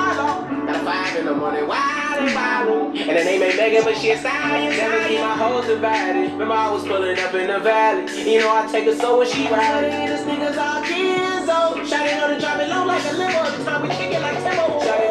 Got 0.67 0.77
a 0.77 0.85
five 0.85 1.17
in 1.17 1.27
the 1.27 1.35
morning, 1.35 1.67
wild 1.67 2.23
and 2.23 2.35
wild. 2.35 2.97
And 2.97 3.19
the 3.19 3.25
name 3.25 3.43
ain't 3.43 3.57
Megan, 3.57 3.85
but 3.85 3.97
she 3.97 4.11
a 4.11 4.19
stallion. 4.19 4.77
Never 4.77 5.09
keep 5.09 5.21
my 5.21 5.37
hoes 5.37 5.67
divided. 5.67 6.33
Remember 6.33 6.55
I 6.55 6.71
was 6.71 6.85
pulling 6.87 7.19
up 7.19 7.35
in 7.35 7.49
the 7.49 7.59
valley. 7.59 8.33
You 8.33 8.41
know 8.41 8.55
I 8.55 8.67
take 8.71 8.85
her 8.85 8.95
so 8.95 9.19
when 9.19 9.27
she 9.29 9.49
riding. 9.49 10.07
This 10.07 10.23
niggas 10.23 10.57
all 10.57 10.83
kids, 10.83 11.06
Shotty 13.17 13.89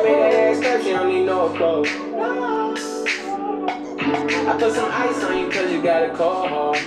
made 0.04 0.20
that 0.20 0.34
ass 0.34 0.60
clap, 0.60 0.82
she 0.82 0.90
don't 0.90 1.08
need 1.10 1.26
no 1.26 1.50
clothes. 1.50 1.90
I 4.48 4.58
put 4.60 4.74
some 4.74 4.92
ice 4.92 5.24
on 5.24 5.38
you 5.40 5.50
cause 5.50 5.72
you 5.72 5.82
got 5.82 6.04
a 6.04 6.10
cold. 6.16 6.78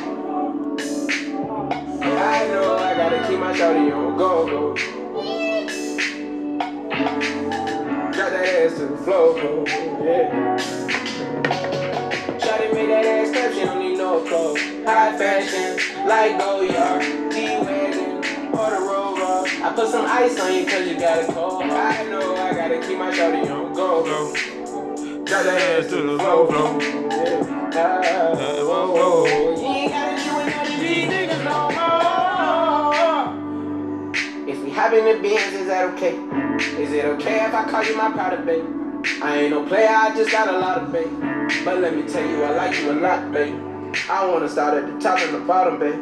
I 2.01 2.47
know 2.49 2.77
I 2.77 2.95
gotta 2.97 3.27
keep 3.27 3.41
my 3.41 3.53
shorty 3.57 3.91
on 3.91 4.17
go 4.17 4.47
go. 4.47 4.75
Drop 8.13 8.31
that 8.31 8.47
ass 8.47 8.75
to 8.79 8.87
the 8.87 8.97
floor, 8.99 9.39
floor, 9.41 9.65
yeah. 9.67 10.57
Shorty 12.39 12.73
made 12.75 12.91
that 12.91 13.05
ass 13.05 13.31
clap, 13.33 13.53
she 13.53 13.65
don't 13.65 13.81
need 13.81 13.99
no 13.99 14.21
clothes. 14.25 14.61
High 14.87 15.19
fashion, 15.19 16.07
like 16.07 16.39
Goyard, 16.39 17.03
G-Wagon, 17.33 18.55
or 18.55 18.71
the 18.71 18.77
Rover. 18.87 18.98
I 19.61 19.73
put 19.73 19.89
some 19.89 20.07
ice 20.07 20.39
on 20.39 20.55
you 20.55 20.65
cause 20.65 20.87
you 20.87 20.97
got 21.01 21.29
a 21.29 21.33
cold. 21.33 21.65
I 21.65 22.05
know 22.05 22.37
I 22.37 22.55
gotta 22.55 22.79
keep 22.79 22.97
my 22.97 23.13
shorty 23.13 23.49
on 23.49 23.73
go. 23.73 24.05
Drop 25.25 25.45
that 25.45 25.83
ass 25.83 25.91
to 25.91 25.97
the 25.97 26.17
floor, 26.17 26.47
floor, 26.47 26.81
yeah. 26.81 27.75
Ah, 27.75 28.37
whoa, 28.65 28.93
whoa. 28.93 29.27
You 29.27 29.67
ain't 29.67 29.91
gotta 29.91 30.17
do 30.23 30.31
none 30.31 30.67
of 30.73 30.79
these 30.81 31.09
niggas 31.11 31.43
no 31.43 31.71
more. 34.37 34.49
If 34.49 34.59
we 34.63 34.71
hop 34.71 34.93
in 34.93 35.05
the 35.05 35.15
Benz, 35.21 35.53
is 35.55 35.67
that 35.67 35.91
okay? 35.95 36.15
Is 36.81 36.93
it 36.93 37.05
okay 37.05 37.45
if 37.45 37.53
I 37.53 37.69
call 37.69 37.83
you 37.83 37.97
my 37.97 38.13
pride, 38.13 38.47
babe? 38.47 38.65
I 39.21 39.39
ain't 39.39 39.51
no 39.51 39.67
player, 39.67 39.89
I 39.91 40.15
just 40.15 40.31
got 40.31 40.47
a 40.55 40.57
lot 40.57 40.83
of 40.83 40.93
babe. 40.93 41.11
But 41.65 41.81
let 41.81 41.97
me 41.97 42.05
tell 42.07 42.25
you, 42.25 42.45
I 42.45 42.51
like 42.53 42.79
you 42.81 42.93
a 42.93 42.95
lot, 42.95 43.33
babe. 43.33 43.59
I 44.09 44.25
wanna 44.25 44.49
start 44.49 44.75
at 44.85 44.87
the 44.87 45.01
top 45.01 45.19
and 45.19 45.35
the 45.35 45.41
bottom, 45.41 45.81
babe. 45.81 45.99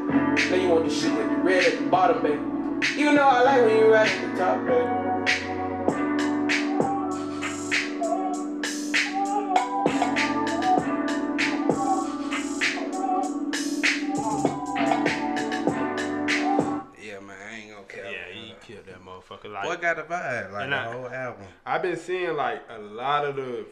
Then 0.50 0.60
you 0.60 0.68
want 0.68 0.84
to 0.84 0.94
shoot 0.94 1.16
with 1.16 1.30
the 1.30 1.36
red 1.36 1.64
at 1.64 1.78
the 1.78 1.86
bottom, 1.86 2.22
babe. 2.22 2.55
You 2.94 3.12
know 3.12 3.22
I 3.28 3.42
like 3.42 3.62
when 3.62 3.76
you 3.78 3.92
right 3.92 4.08
at 4.10 4.32
the 4.32 4.38
top, 4.38 4.66
babe. 4.66 6.06
Yeah, 15.86 17.20
man, 17.20 17.36
I 17.48 17.56
ain't 17.56 17.70
gonna 17.70 17.84
care. 17.88 18.04
Yeah, 18.10 18.32
he 18.34 18.54
killed 18.66 18.86
that 18.86 19.00
motherfucker. 19.04 19.52
Like, 19.52 19.64
Boy 19.64 19.76
got 19.76 19.98
a 19.98 20.02
vibe, 20.02 20.52
like 20.52 20.64
And 20.64 20.72
the 20.72 20.76
I- 20.76 20.92
whole 20.92 21.08
album. 21.08 21.46
I've 21.64 21.82
been 21.82 21.96
seeing 21.96 22.34
like 22.34 22.62
a 22.68 22.78
lot 22.78 23.24
of 23.24 23.36
the, 23.36 23.66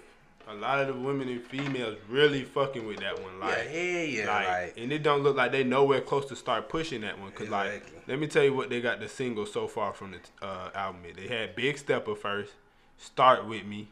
a 0.48 0.54
lot 0.54 0.80
of 0.80 0.88
the 0.88 0.94
women 0.94 1.28
and 1.28 1.42
females 1.42 1.96
really 2.09 2.44
fucking 2.44 2.87
with 2.87 3.00
that 3.00 3.20
one. 3.22 3.40
Like, 3.40 3.57
yeah, 3.57 3.80
hell 3.80 4.04
yeah, 4.07 4.26
like, 4.26 4.48
like, 4.48 4.74
and 4.76 4.92
it 4.92 5.02
don't 5.02 5.22
look 5.22 5.37
like 5.37 5.52
they 5.52 5.64
nowhere 5.64 6.00
close 6.00 6.26
to 6.26 6.37
start 6.37 6.68
pushing 6.68 7.00
that 7.02 7.18
one. 7.18 7.33
Cause 7.33 7.48
like, 7.48 7.83
let 8.07 8.18
me 8.18 8.26
tell 8.26 8.44
you 8.44 8.52
what 8.54 8.68
they 8.70 8.80
got 8.80 9.00
the 9.00 9.09
single 9.09 9.46
so 9.46 9.66
far 9.66 9.92
from 9.92 10.12
the 10.12 10.46
uh, 10.46 10.70
album. 10.74 11.02
They 11.16 11.28
had 11.28 11.57
Big 11.57 11.78
Stepper 11.78 12.14
first, 12.14 12.52
Start 12.98 13.46
with 13.46 13.64
Me, 13.64 13.88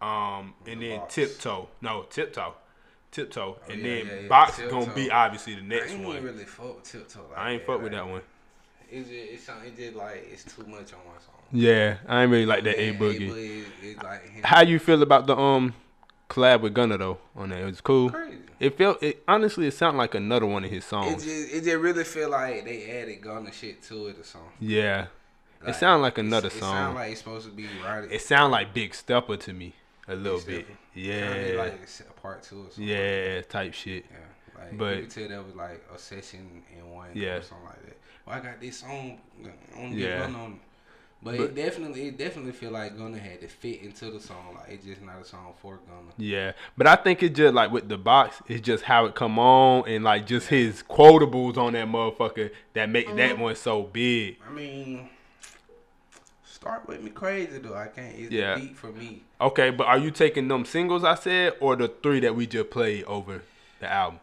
um, 0.00 0.54
and 0.66 0.80
The 0.80 0.88
then 0.88 0.98
Box. 1.00 1.14
Tiptoe. 1.14 1.68
No, 1.80 2.04
Tiptoe, 2.10 2.54
Tiptoe, 3.10 3.58
and 3.70 3.80
yeah, 3.80 3.86
then 3.86 4.06
yeah, 4.06 4.12
yeah, 4.22 4.28
Box 4.28 4.56
Tiptoe. 4.56 4.80
gonna 4.80 4.94
be 4.94 5.10
obviously 5.10 5.54
the 5.54 5.60
I 5.60 5.64
next 5.64 5.92
ain't 5.92 6.04
one. 6.06 6.22
really 6.22 6.44
fuck 6.44 6.76
with 6.76 6.90
Tiptoe. 6.90 7.20
Like 7.30 7.38
I 7.38 7.50
ain't 7.52 7.62
that, 7.62 7.72
fuck 7.72 7.82
with 7.82 7.92
that 7.92 8.08
one. 8.08 8.22
It's 8.90 9.08
just, 9.08 9.20
it's, 9.32 9.42
something- 9.44 9.68
it's 9.68 9.78
just 9.78 9.96
like 9.96 10.28
it's 10.32 10.44
too 10.44 10.62
much 10.64 10.92
on 10.92 11.00
my 11.06 11.18
song. 11.18 11.34
Yeah, 11.54 11.98
I 12.08 12.22
ain't 12.22 12.30
really 12.30 12.46
like 12.46 12.64
that 12.64 12.78
A 12.80 12.94
Boogie. 12.94 14.02
Like. 14.02 14.42
How 14.44 14.62
you 14.62 14.78
feel 14.78 15.02
about 15.02 15.26
the 15.26 15.36
um 15.36 15.74
collab 16.32 16.60
with 16.62 16.74
Gunna 16.74 16.98
though 16.98 17.18
on 17.36 17.50
that? 17.50 17.60
It 17.60 17.64
was 17.66 17.80
cool. 17.80 18.10
Crazy. 18.10 18.38
It 18.60 18.78
felt 18.78 19.02
it 19.02 19.22
honestly 19.28 19.66
it 19.66 19.72
sounded 19.74 19.98
like 19.98 20.14
another 20.14 20.46
one 20.46 20.64
of 20.64 20.70
his 20.70 20.84
It 20.84 20.88
songs. 20.88 21.24
just, 21.24 21.52
it 21.54 21.64
just 21.64 21.76
really 21.76 22.04
feel 22.04 22.30
like 22.30 22.64
they 22.64 22.90
added 23.00 23.20
Gunna 23.20 23.52
shit 23.52 23.82
to 23.84 24.06
it 24.08 24.18
or 24.18 24.24
something. 24.24 24.50
yeah. 24.60 25.06
It 25.60 25.66
Like, 25.66 25.74
sounded 25.76 26.02
like 26.02 26.18
another 26.18 26.48
It 26.48 26.52
song. 26.54 26.72
sound 26.72 26.94
like 26.96 27.10
it's 27.12 27.20
supposed 27.20 27.46
to 27.48 27.52
be 27.52 27.68
right. 27.84 28.08
it 28.10 28.20
sounded 28.22 28.48
like 28.50 28.74
Big 28.74 28.94
Stepper 28.94 29.36
to 29.36 29.52
me 29.52 29.74
a 30.08 30.16
little 30.16 30.40
bit. 30.40 30.66
Yeah. 30.94 31.32
Kinda 31.34 31.58
like 31.58 31.74
a 32.08 32.20
part 32.20 32.42
two 32.42 32.62
or 32.62 32.70
something. 32.70 32.84
yeah, 32.88 33.42
type 33.42 33.72
shit. 33.72 34.04
Yeah, 34.10 34.60
like 34.60 34.76
But- 34.78 34.96
you 34.96 35.02
could 35.02 35.10
tell 35.10 35.28
that 35.28 35.44
was 35.46 35.54
like 35.54 35.84
a 35.94 35.98
session 35.98 36.62
in 36.76 36.90
one 36.90 37.10
Yeah. 37.14 37.36
or 37.36 37.42
something 37.42 37.66
like 37.66 37.84
that. 37.86 37.96
Well, 38.26 38.36
I 38.36 38.40
got 38.40 38.60
this 38.60 38.78
song 38.78 39.20
on 39.76 39.92
Yeah. 39.92 40.08
yeah. 40.08 40.18
Gunna 40.20 40.38
on. 40.44 40.60
But, 41.24 41.36
But- 41.36 41.44
it 41.44 41.54
definitely, 41.54 42.08
it 42.08 42.18
definitely 42.18 42.50
feel 42.52 42.72
like 42.72 42.98
Gunna 42.98 43.18
had 43.18 43.40
to 43.42 43.48
fit 43.48 43.82
into 43.82 44.10
the 44.10 44.18
song. 44.18 44.56
Like 44.56 44.70
it's 44.70 44.84
just 44.84 45.02
not 45.02 45.20
a 45.20 45.24
song 45.24 45.52
for 45.62 45.78
Gunna. 45.86 46.10
Yeah, 46.18 46.52
but 46.76 46.86
I 46.88 46.96
think 46.96 47.22
it's 47.22 47.36
just 47.36 47.54
like 47.54 47.70
with 47.70 47.88
the 47.88 47.96
box, 47.98 48.42
it's 48.48 48.60
just 48.60 48.82
how 48.84 49.04
it 49.06 49.14
come 49.14 49.38
on 49.38 49.88
and 49.88 50.02
like 50.02 50.26
just 50.26 50.48
his 50.48 50.82
quotables 50.82 51.56
on 51.56 51.74
that 51.74 51.86
motherfucker 51.86 52.50
that 52.74 52.88
make 52.90 53.06
Mm-hmm. 53.06 53.16
that 53.18 53.38
one 53.38 53.54
so 53.54 53.84
big. 53.84 54.38
I 54.44 54.52
mean, 54.52 55.08
start 56.44 56.86
with 56.88 57.02
me 57.02 57.10
crazy 57.10 57.58
though. 57.58 57.74
I 57.74 57.86
can't. 57.88 58.16
It's 58.18 58.32
Yeah. 58.32 58.54
the 58.56 58.60
beat 58.62 58.76
for 58.76 58.88
me. 58.92 59.22
Okay, 59.40 59.70
but 59.70 59.86
are 59.86 59.98
you 59.98 60.10
taking 60.10 60.48
them 60.48 60.64
singles 60.64 61.04
I 61.04 61.14
said 61.14 61.54
or 61.60 61.76
the 61.76 61.88
three 61.88 62.20
that 62.20 62.34
we 62.34 62.46
just 62.46 62.70
played 62.70 63.04
over 63.04 63.42
the 63.80 63.90
album? 63.92 64.20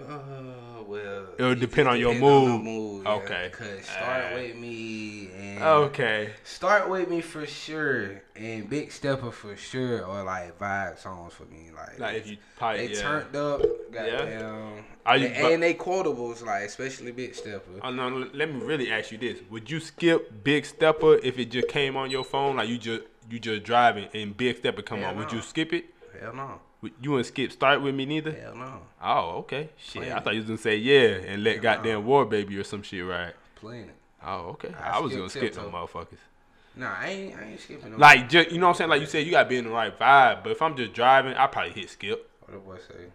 Uh, 0.00 0.82
well, 0.86 1.26
It 1.38 1.42
would 1.42 1.60
depend 1.60 1.88
on 1.88 1.98
your 2.00 2.14
mood. 2.14 2.62
mood, 2.62 3.04
yeah. 3.04 3.12
Okay. 3.12 3.50
Cause 3.52 3.84
start 3.84 4.34
with 4.34 4.56
me 4.56 5.28
and 5.38 5.62
Okay. 5.62 6.30
Start 6.44 6.88
with 6.88 7.08
me 7.10 7.20
for 7.20 7.46
sure, 7.46 8.22
and 8.34 8.68
Big 8.70 8.90
Stepper 8.90 9.30
for 9.30 9.54
sure, 9.56 10.04
or 10.06 10.22
like 10.24 10.58
vibe 10.58 10.98
songs 10.98 11.34
for 11.34 11.44
me. 11.44 11.70
Like, 11.74 11.98
Like 11.98 12.16
if 12.16 12.26
you 12.26 12.36
probably 12.56 12.86
they 12.88 12.94
yeah. 12.94 13.00
turned 13.02 13.36
up, 13.36 13.60
goddamn. 13.92 14.84
Are 15.04 15.16
you- 15.16 15.26
and, 15.26 15.46
and 15.54 15.62
they 15.62 15.74
quotables, 15.74 16.44
like 16.44 16.64
especially 16.64 17.12
Big 17.12 17.34
Stepper. 17.34 17.80
Oh, 17.82 17.90
no, 17.90 18.08
let 18.32 18.52
me 18.52 18.60
really 18.64 18.90
ask 18.90 19.12
you 19.12 19.18
this: 19.18 19.38
Would 19.50 19.70
you 19.70 19.78
skip 19.80 20.42
Big 20.42 20.64
Stepper 20.64 21.16
if 21.16 21.38
it 21.38 21.50
just 21.50 21.68
came 21.68 21.96
on 21.96 22.10
your 22.10 22.24
phone, 22.24 22.56
like 22.56 22.68
you 22.68 22.78
just 22.78 23.02
you 23.30 23.38
just 23.38 23.62
driving 23.62 24.08
and 24.14 24.36
Big 24.36 24.56
Stepper 24.56 24.82
come 24.82 25.00
Hell 25.00 25.10
on? 25.10 25.16
Would 25.18 25.32
you 25.32 25.42
skip 25.42 25.72
it? 25.72 25.84
Hell 26.20 26.34
no, 26.34 26.60
You 27.00 27.10
wouldn't 27.12 27.26
skip 27.26 27.52
Start 27.52 27.80
with 27.80 27.94
me 27.94 28.06
neither. 28.06 28.32
hell 28.32 28.56
no, 28.56 28.80
Oh, 29.02 29.30
okay. 29.38 29.68
Shit, 29.78 30.02
I 30.02 30.06
Playing 30.06 30.22
thought 30.22 30.34
you 30.34 30.40
was 30.40 30.46
gonna 30.48 30.58
say 30.58 30.76
yeah 30.76 31.18
and 31.30 31.44
let 31.44 31.54
Hell 31.54 31.62
goddamn 31.62 31.94
no. 31.94 32.00
War 32.00 32.24
Baby 32.26 32.56
or 32.58 32.64
some 32.64 32.82
shit 32.82 33.04
right. 33.04 33.34
playing 33.54 33.84
it. 33.88 33.94
Oh, 34.24 34.50
okay. 34.50 34.70
I 34.80 34.96
I, 34.96 35.00
was 35.00 35.12
gonna 35.14 35.28
skip 35.28 35.52
them 35.54 35.70
motherfuckers. 35.70 36.18
Nah, 36.76 36.94
I 36.98 37.08
ain't, 37.08 37.36
I 37.36 37.44
ain't 37.50 37.60
skipping. 37.60 37.90
No 37.92 37.96
Like, 37.98 38.28
just 38.28 38.50
you 38.50 38.58
know 38.58 38.66
what 38.66 38.70
I'm 38.72 38.76
saying? 38.78 38.90
Like 38.90 39.00
you 39.00 39.06
said, 39.06 39.24
you 39.26 39.30
gotta 39.32 39.48
be 39.48 39.58
in 39.58 39.64
the 39.64 39.70
right 39.70 39.96
vibe. 39.98 40.42
But 40.42 40.52
if 40.52 40.62
I'm 40.62 40.76
just 40.76 40.92
driving, 40.92 41.34
I 41.34 41.46
probably 41.46 41.72
hit 41.72 41.90
skip. 41.90 42.30
what 42.40 42.52
the 42.52 42.58
boy 42.58 42.76
say? 42.78 43.08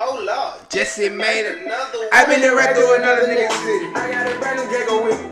Oh 0.00 0.22
Lord. 0.26 0.68
Jesse 0.70 1.08
made. 1.08 1.46
Another 1.46 1.98
one. 1.98 2.08
I've 2.12 2.26
been 2.28 2.40
there 2.40 2.56
right 2.56 2.74
through 2.74 2.96
another 2.96 3.22
nigga 3.22 3.48
city. 3.50 3.86
I 3.94 4.10
got 4.10 4.32
a 4.34 4.38
brand 4.38 4.58
new 4.60 4.68
Draco 4.70 5.04
with 5.04 5.20
me. 5.20 5.26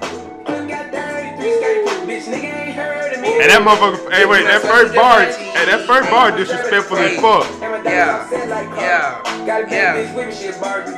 Look 0.55 0.69
got 0.69 0.93
33 0.93 1.57
skate 1.57 1.89
foot, 1.89 2.09
bitch. 2.09 2.25
Nigga 2.33 2.67
ain't 2.67 2.75
heard 2.77 2.97
of 2.97 3.02
me. 3.02 3.02
And 3.43 3.51
that 3.51 3.59
motherfucker, 3.67 4.07
hey 4.15 4.25
wait, 4.25 4.45
that 4.47 4.63
first 4.63 4.95
bar, 4.95 5.27
hey 5.27 5.67
that 5.67 5.83
first 5.83 6.07
bar 6.11 6.31
disrespectful 6.31 6.97
as 6.99 7.19
fuck. 7.19 7.43
Yeah. 7.83 8.23
Yeah. 8.31 9.19
Got 9.43 9.63
a 9.63 9.65
big 9.67 9.73
Yeah. 9.73 9.97
bitch 9.99 10.15
with 10.15 10.29
me, 10.31 10.35
she 10.35 10.47
a 10.47 10.53
Barbie. 10.63 10.95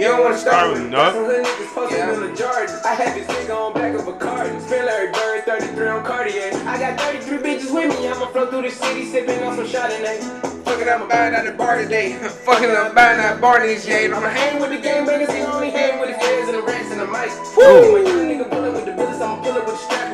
You 0.00 0.08
don't 0.08 0.24
wanna 0.24 0.38
start 0.38 0.72
with 0.72 0.84
me. 0.84 0.88
No. 0.88 0.96
Got 0.96 1.12
some 1.12 1.24
hood 1.28 1.44
niggas 1.44 1.74
posted 1.76 1.98
Yeah. 1.98 2.14
in 2.14 2.20
the 2.24 2.32
Jordan. 2.32 2.80
I 2.88 2.94
had 2.96 3.12
this 3.12 3.26
nigga 3.28 3.52
on 3.60 3.72
back 3.74 3.92
of 3.92 4.08
a 4.08 4.12
carton. 4.12 4.56
Spill 4.64 4.86
Larry 4.86 5.12
Bird, 5.12 5.44
33 5.44 5.88
on 5.88 6.02
Cartier. 6.02 6.50
I 6.66 6.78
got 6.80 6.98
33 6.98 7.38
bitches 7.44 7.70
with 7.70 7.92
me. 8.00 8.08
I'ma 8.08 8.26
flow 8.32 8.46
through 8.46 8.62
the 8.62 8.70
city 8.70 9.04
sipping 9.12 9.42
on 9.44 9.56
some 9.56 9.66
Chardonnay. 9.66 10.16
Fucking, 10.64 10.88
I'm 10.88 11.06
buying 11.08 11.34
out 11.34 11.44
the 11.44 11.52
bar 11.52 11.76
today. 11.76 12.12
Fucking, 12.48 12.70
I'm 12.70 12.94
buying 12.94 13.20
out 13.20 13.38
Barney's 13.42 13.84
Jade. 13.84 14.14
I'ma 14.14 14.28
hang 14.32 14.58
with 14.58 14.70
the 14.70 14.78
gang 14.78 15.04
bangers, 15.04 15.30
he 15.30 15.42
only 15.42 15.68
hang 15.68 16.00
with 16.00 16.08
the 16.08 16.14
feds 16.24 16.48
and 16.48 16.56
the 16.56 16.62
rats 16.62 16.90
and 16.90 17.00
the 17.02 17.06
mice. 17.06 17.36
Woo. 17.54 17.92
When 17.92 18.06
young 18.06 18.24
nigga 18.32 18.48
pull 18.50 18.64
up 18.64 18.72
with 18.72 18.86
the 18.86 18.92
bullets, 18.92 19.20
I'ma 19.20 19.42
pull 19.44 19.52
up 19.52 19.66
with 19.66 19.76
the 19.76 19.84
strap, 19.84 20.11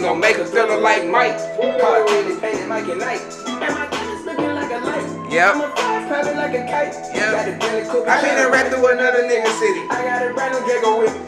sight. 0.00 0.08
We 0.08 0.08
gon' 0.08 0.20
make 0.20 0.38
a 0.38 0.44
fella 0.44 0.80
like 0.80 1.06
Mike. 1.06 1.36
Hard 1.80 2.08
candy 2.08 2.40
painted 2.40 2.68
Mike 2.68 2.88
at 2.88 2.98
night. 2.98 3.20
And 3.46 3.60
my 3.60 3.86
diamonds 3.90 4.24
looking 4.24 4.54
like 4.54 4.70
a 4.72 4.78
light. 4.78 5.32
Yep. 5.32 5.54
I'm 5.54 5.60
a 5.60 6.08
popping 6.08 6.36
like 6.36 6.54
a 6.54 6.64
kite. 6.64 6.94
Yep. 7.14 7.60
Got 7.60 8.06
a. 8.06 8.10
I 8.10 8.22
been 8.22 8.36
there 8.36 8.50
right 8.50 8.66
through 8.72 8.86
another 8.92 9.22
nigga 9.24 9.50
city. 9.58 9.80
I 9.90 10.02
got 10.04 10.30
a 10.30 10.34
brand 10.34 10.54
new 10.54 10.64
Draco 10.66 10.98
with 10.98 11.14
me. 11.14 11.20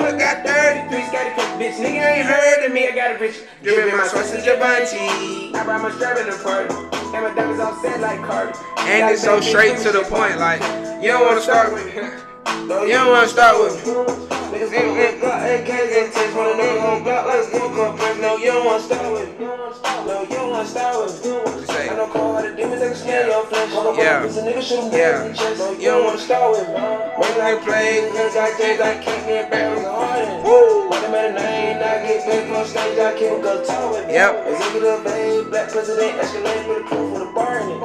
Look, 0.00 0.18
got 0.18 0.44
30. 0.44 0.88
Three 0.90 1.04
scatty 1.06 1.34
pick, 1.34 1.50
bitch. 1.60 1.76
Nigga 1.78 2.02
ain't 2.16 2.26
heard 2.26 2.66
of 2.66 2.72
me. 2.72 2.88
I 2.88 2.92
got 2.94 3.14
a 3.14 3.18
bitch. 3.18 3.44
Give 3.62 3.84
me 3.84 3.92
my 3.92 4.06
sausage 4.06 4.46
a 4.46 4.58
bunchy. 4.58 5.54
I 5.54 5.64
brought 5.64 5.82
my 5.82 5.90
strap 5.92 6.18
in 6.18 6.26
the 6.26 6.36
party. 6.42 6.74
And 7.14 7.22
my 7.22 7.34
diamonds 7.34 7.60
all 7.60 7.76
set 7.80 8.00
like 8.00 8.20
Cardi. 8.22 8.58
And 8.78 9.10
it's 9.10 9.22
so 9.22 9.40
straight 9.40 9.78
to 9.78 9.92
the 9.92 10.02
point, 10.02 10.38
like, 10.38 10.60
you 11.00 11.08
don't 11.08 11.24
wanna 11.24 11.40
start 11.40 11.72
with 11.72 11.86
me. 11.86 11.92
You 11.94 12.92
don't 12.98 13.10
wanna 13.10 13.28
start 13.28 13.56
with 13.62 13.86
me. 13.86 14.34
Niggas 14.54 14.70
get 14.70 15.20
got 15.20 15.42
AKs 15.42 16.04
and 16.04 16.12
takes 16.12 16.34
one 16.34 16.46
of 16.46 16.56
them 16.56 16.84
on 16.84 17.02
block 17.02 17.26
like 17.26 17.42
smoke 17.50 17.76
up 17.78 17.98
break. 18.14 18.22
No, 18.22 18.36
you 18.36 18.46
don't 18.46 18.66
wanna 18.66 18.82
start 18.82 19.12
with 19.12 19.38
me. 19.38 19.46
No, 19.46 20.22
you 20.22 20.28
don't 20.28 20.50
wanna 20.50 20.66
start 20.68 21.04
with 21.04 21.24
me. 21.24 21.30
I 21.74 21.96
don't 21.96 22.10
call 22.12 22.42
the 22.42 22.50
demons 22.50 22.80
they 22.80 22.86
can 22.88 22.96
scare 22.96 23.26
your 23.28 23.44
flesh. 23.46 23.70
Yeah. 23.98 24.24
It's 24.24 24.36
a 24.36 24.42
nigga 24.42 24.62
shoot 24.62 24.78
'em 24.78 24.92
Yeah. 24.92 24.98
dead 24.98 25.26
in 25.26 25.32
the 25.32 25.38
chest. 25.38 25.58
No, 25.58 25.70
you 25.72 25.90
don't 25.90 26.04
wanna 26.04 26.18
start 26.18 26.50
with 26.52 26.68
me. 26.68 26.74
Ring 26.74 27.38
like 27.38 27.64
plays, 27.64 28.12
cause 28.12 28.36
I 28.36 28.50
chase, 28.58 28.80
I 28.80 28.94
keep 29.04 29.26
me 29.26 29.38
a 29.38 29.46
barrel 29.50 29.86
of. 29.86 30.44
Woo. 30.44 30.88
What 30.88 31.02
the 31.02 31.08
matter 31.08 31.32
name, 31.32 31.76
I 31.78 32.06
get 32.06 32.24
paid 32.24 32.48
for 32.48 32.64
stage, 32.64 32.98
I 32.98 33.12
can't 33.18 33.42
go 33.42 33.62
talk 33.64 33.92
with 33.92 34.06
me. 34.06 34.14
Yep. 34.14 34.46
Executive 34.48 35.04
babe, 35.04 35.50
black 35.50 35.68
president, 35.70 36.20
escalate 36.20 36.68
with 36.68 36.78
a 36.78 36.84
crew 36.88 37.12
for 37.12 37.18
the 37.20 37.26
bar 37.26 37.58
in 37.58 37.70
it. 37.70 37.80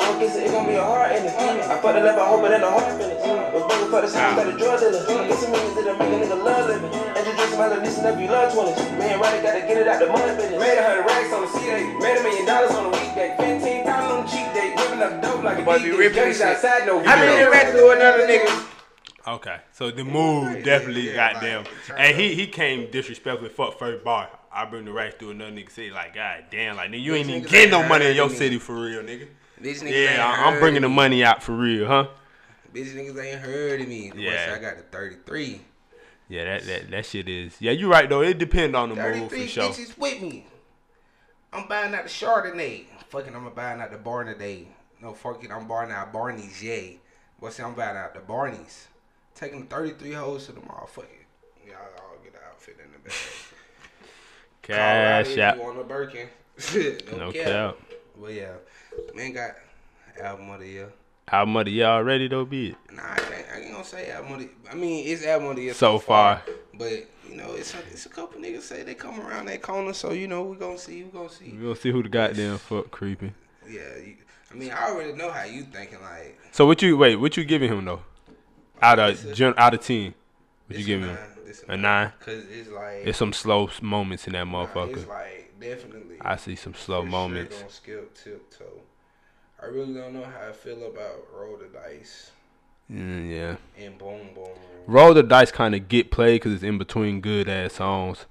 Don't 0.00 0.22
it, 0.22 0.36
it 0.36 0.52
gon' 0.52 0.66
be 0.66 0.74
a 0.74 0.82
heart 0.84 1.12
in 1.16 1.24
it. 1.26 1.34
I 1.34 1.76
fucked 1.80 1.96
it 1.98 2.06
up, 2.06 2.18
I 2.18 2.26
hope 2.26 2.44
it 2.44 2.52
ain't 2.52 2.62
a 2.62 2.70
heart 2.70 2.92
finish. 2.98 3.22
Was 3.54 3.62
broken 3.62 3.90
for 3.90 4.00
the 4.00 4.08
same, 4.08 4.36
got 4.36 4.46
a 4.48 4.52
drug 4.52 4.80
dealer. 4.80 5.26
Get 5.28 5.38
some 5.38 5.50
millions 5.52 5.74
that 5.74 5.98
make 5.98 6.12
a 6.14 6.18
nigga 6.22 6.44
love 6.44 6.66
living. 6.68 6.92
Introduce 7.18 7.43
my 7.58 7.68
little 7.68 7.82
niece 7.82 7.98
and 7.98 8.04
nephew, 8.04 8.28
love 8.30 8.52
20s. 8.52 8.98
Me 8.98 9.04
and 9.06 9.20
Roddy 9.20 9.42
gotta 9.42 9.60
get 9.60 9.76
it 9.78 9.88
out 9.88 10.00
the 10.00 10.06
money 10.06 10.34
business. 10.36 10.60
Made 10.60 10.78
a 10.78 10.82
hundred 10.86 11.06
racks 11.06 11.32
on 11.32 11.40
the 11.42 11.48
C-Day. 11.48 11.82
Made 11.98 12.18
a 12.18 12.22
million 12.22 12.46
dollars 12.46 12.70
on 12.72 12.86
a 12.86 12.90
weekday. 12.90 13.34
Fifteen 13.38 13.84
thousand 13.84 14.10
on 14.18 14.24
the 14.24 14.30
cheap 14.30 14.48
day. 14.54 14.74
Whipping 14.76 15.02
up 15.02 15.22
dope 15.22 15.42
like 15.42 15.58
a 15.58 15.62
Boy, 15.62 15.78
be 15.78 15.84
DJ. 15.90 15.98
ripping 15.98 16.16
Young's 16.16 16.38
this 16.38 16.38
shit. 16.38 16.46
outside, 16.64 16.86
no 16.86 17.00
I 17.00 17.16
been 17.16 17.36
there 17.36 17.50
right 17.50 17.68
through 17.68 17.90
another 17.92 18.26
nigga. 18.26 18.70
Okay, 19.26 19.56
so 19.72 19.90
the 19.90 20.04
move 20.04 20.62
definitely 20.64 21.08
yeah, 21.10 21.32
goddamn, 21.32 21.64
like, 21.64 21.72
turn 21.86 21.98
and 21.98 22.16
he 22.16 22.34
he 22.34 22.46
came 22.46 22.90
disrespectful. 22.90 23.48
Fuck 23.48 23.78
first 23.78 24.04
bar. 24.04 24.28
I 24.52 24.66
bring 24.66 24.84
the 24.84 24.92
racks 24.92 25.16
through 25.18 25.30
another 25.30 25.50
nigga 25.52 25.70
city. 25.70 25.90
Like 25.90 26.14
god 26.14 26.44
damn, 26.50 26.76
like 26.76 26.90
nigga, 26.90 27.00
you 27.02 27.14
ain't 27.14 27.30
even 27.30 27.42
niggas 27.42 27.50
getting 27.50 27.70
no 27.70 27.88
money 27.88 28.06
in 28.06 28.16
your 28.16 28.28
me. 28.28 28.34
city 28.34 28.58
for 28.58 28.74
real, 28.74 29.02
nigga. 29.02 29.26
These 29.60 29.82
niggas 29.82 30.14
Yeah, 30.16 30.26
I- 30.26 30.46
I'm 30.46 30.52
heard 30.54 30.60
bringing 30.60 30.82
the 30.82 30.88
money 30.90 31.24
out 31.24 31.42
for 31.42 31.52
real, 31.52 31.86
huh? 31.86 32.08
Bitch 32.74 32.92
niggas 32.94 33.24
ain't 33.24 33.40
heard 33.40 33.80
of 33.80 33.88
me. 33.88 34.10
The 34.10 34.20
Yeah. 34.20 34.54
I 34.54 34.58
got 34.60 34.76
the 34.76 34.82
33. 34.82 35.60
Yeah, 36.28 36.44
that 36.44 36.66
that 36.66 36.90
that 36.90 37.06
shit 37.06 37.28
is. 37.28 37.56
Yeah, 37.60 37.72
you're 37.72 37.90
right 37.90 38.08
though. 38.08 38.22
It 38.22 38.38
depend 38.38 38.74
on 38.74 38.90
the 38.90 38.96
move 38.96 39.30
for 39.30 39.46
sure. 39.46 39.64
bitches 39.64 39.96
with 39.98 40.20
me. 40.22 40.46
I'm 41.52 41.68
buying 41.68 41.94
out 41.94 42.04
the 42.04 42.10
Chardonnay. 42.10 42.84
Fucking, 43.10 43.34
I'm 43.34 43.48
buying 43.50 43.80
out 43.80 43.92
the 43.92 43.98
Barnaday. 43.98 44.66
No, 45.00 45.12
fucking, 45.14 45.52
I'm 45.52 45.68
buying 45.68 45.92
out 45.92 46.12
Barney's 46.12 46.62
Yay. 46.62 46.98
What's 47.38 47.58
that? 47.58 47.66
I'm 47.66 47.74
buying 47.74 47.96
out 47.96 48.14
the 48.14 48.20
Barneys. 48.20 48.86
Taking 49.34 49.66
33 49.66 50.12
hoes 50.12 50.46
to 50.46 50.52
the 50.52 50.60
motherfucker. 50.60 51.06
Y'all 51.66 51.76
all 51.98 52.16
get 52.24 52.32
the 52.32 52.44
outfit 52.44 52.78
in 52.82 52.90
the 52.92 52.98
bag. 52.98 53.14
Cash 54.62 55.38
out. 55.38 55.56
You 55.58 55.84
Birkin? 55.86 56.28
no, 57.12 57.16
No 57.18 57.32
cap. 57.32 57.44
cap. 57.44 57.76
But 58.20 58.32
yeah, 58.32 58.54
man 59.14 59.32
got 59.32 59.50
album 60.20 60.50
of 60.50 60.60
the 60.60 60.68
year. 60.68 60.92
Album 61.30 61.56
of 61.56 61.64
the 61.64 61.70
year 61.70 61.86
already 61.86 62.28
though, 62.28 62.44
be 62.44 62.70
it. 62.70 62.76
Nah, 62.92 63.02
I 63.02 63.12
ain't, 63.14 63.46
I 63.54 63.60
ain't 63.60 63.72
gonna 63.72 63.84
say 63.84 64.10
of 64.10 64.28
the 64.28 64.48
I 64.70 64.74
mean, 64.74 65.06
it's 65.06 65.24
of 65.24 65.56
the 65.56 65.62
year 65.62 65.74
So 65.74 65.98
far. 65.98 66.42
But, 66.74 67.08
you 67.28 67.36
know, 67.36 67.54
it's 67.54 67.72
a, 67.74 67.78
it's 67.90 68.06
a 68.06 68.08
couple 68.08 68.40
niggas 68.40 68.62
say 68.62 68.82
they 68.82 68.94
come 68.94 69.20
around 69.20 69.46
that 69.46 69.62
corner, 69.62 69.92
so, 69.92 70.12
you 70.12 70.26
know, 70.26 70.42
we 70.42 70.56
gonna 70.56 70.76
see, 70.76 71.02
we 71.02 71.10
gonna 71.10 71.30
see. 71.30 71.52
We 71.52 71.62
gonna 71.62 71.76
see 71.76 71.90
who 71.90 72.02
the 72.02 72.08
goddamn 72.08 72.58
fuck 72.58 72.90
creeping. 72.90 73.34
Yeah, 73.66 73.80
you, 74.04 74.16
I 74.50 74.54
mean, 74.54 74.70
I 74.70 74.90
already 74.90 75.12
know 75.12 75.30
how 75.30 75.44
you 75.44 75.62
thinking, 75.64 76.00
like. 76.02 76.38
So 76.52 76.66
what 76.66 76.82
you 76.82 76.96
wait? 76.96 77.16
What 77.16 77.36
you 77.36 77.44
giving 77.44 77.70
him 77.70 77.84
though? 77.84 78.02
Out 78.82 78.98
of 78.98 79.24
a- 79.24 79.34
gen, 79.34 79.54
out 79.56 79.74
of 79.74 79.80
ten, 79.80 80.14
what 80.66 80.78
you 80.78 80.84
giving 80.84 81.08
him? 81.08 81.14
nine, 81.14 81.54
A 81.68 81.76
nine. 81.76 82.12
Cause 82.20 82.44
it's 82.50 82.68
like. 82.68 83.02
it's 83.04 83.18
some 83.18 83.32
slow 83.32 83.70
moments 83.80 84.26
in 84.26 84.34
that 84.34 84.46
nah, 84.46 84.66
motherfucker. 84.66 84.96
It's 84.96 85.08
like, 85.08 85.54
definitely. 85.58 86.16
I 86.20 86.36
see 86.36 86.54
some 86.56 86.74
slow 86.74 87.04
moments. 87.04 87.54
Sure 87.54 87.62
gonna 87.62 87.72
skip 87.72 88.14
tiptoe. 88.14 88.80
I 89.64 89.68
really 89.68 89.94
don't 89.94 90.12
know 90.12 90.24
how 90.24 90.48
I 90.48 90.52
feel 90.52 90.86
about 90.86 91.26
roll 91.34 91.56
the 91.56 91.66
dice 91.66 92.30
Mm, 92.92 93.30
yeah. 93.30 93.56
and 93.82 93.96
boom 93.96 94.28
boom. 94.34 94.48
Roll 94.86 95.14
the 95.14 95.22
dice 95.22 95.50
kind 95.50 95.74
of 95.74 95.88
get 95.88 96.10
played 96.10 96.34
because 96.40 96.52
it's 96.52 96.62
in 96.62 96.76
between 96.76 97.22
good 97.22 97.48
ass 97.48 97.74
songs. 97.74 98.26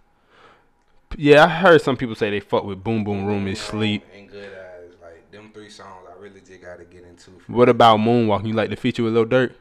Yeah, 1.17 1.45
I 1.45 1.47
heard 1.47 1.81
some 1.81 1.97
people 1.97 2.13
say 2.15 2.29
they 2.29 2.39
fuck 2.39 2.63
with 2.63 2.83
Boom 2.83 3.03
Boom 3.03 3.25
Room 3.25 3.47
and 3.47 3.57
Sleep. 3.57 4.03
And 4.15 4.29
good 4.29 4.51
eyes, 4.51 4.91
like 5.01 5.31
them 5.31 5.49
three 5.53 5.69
songs, 5.69 6.07
I 6.07 6.19
really 6.21 6.39
just 6.39 6.61
gotta 6.61 6.83
get 6.85 7.03
into. 7.03 7.31
For 7.31 7.51
What 7.51 7.69
about 7.69 7.99
Moonwalk? 7.99 8.45
You 8.45 8.53
like 8.53 8.69
the 8.69 8.75
feature 8.75 9.01
with 9.03 9.13
Lil 9.13 9.25
Durk? 9.25 9.53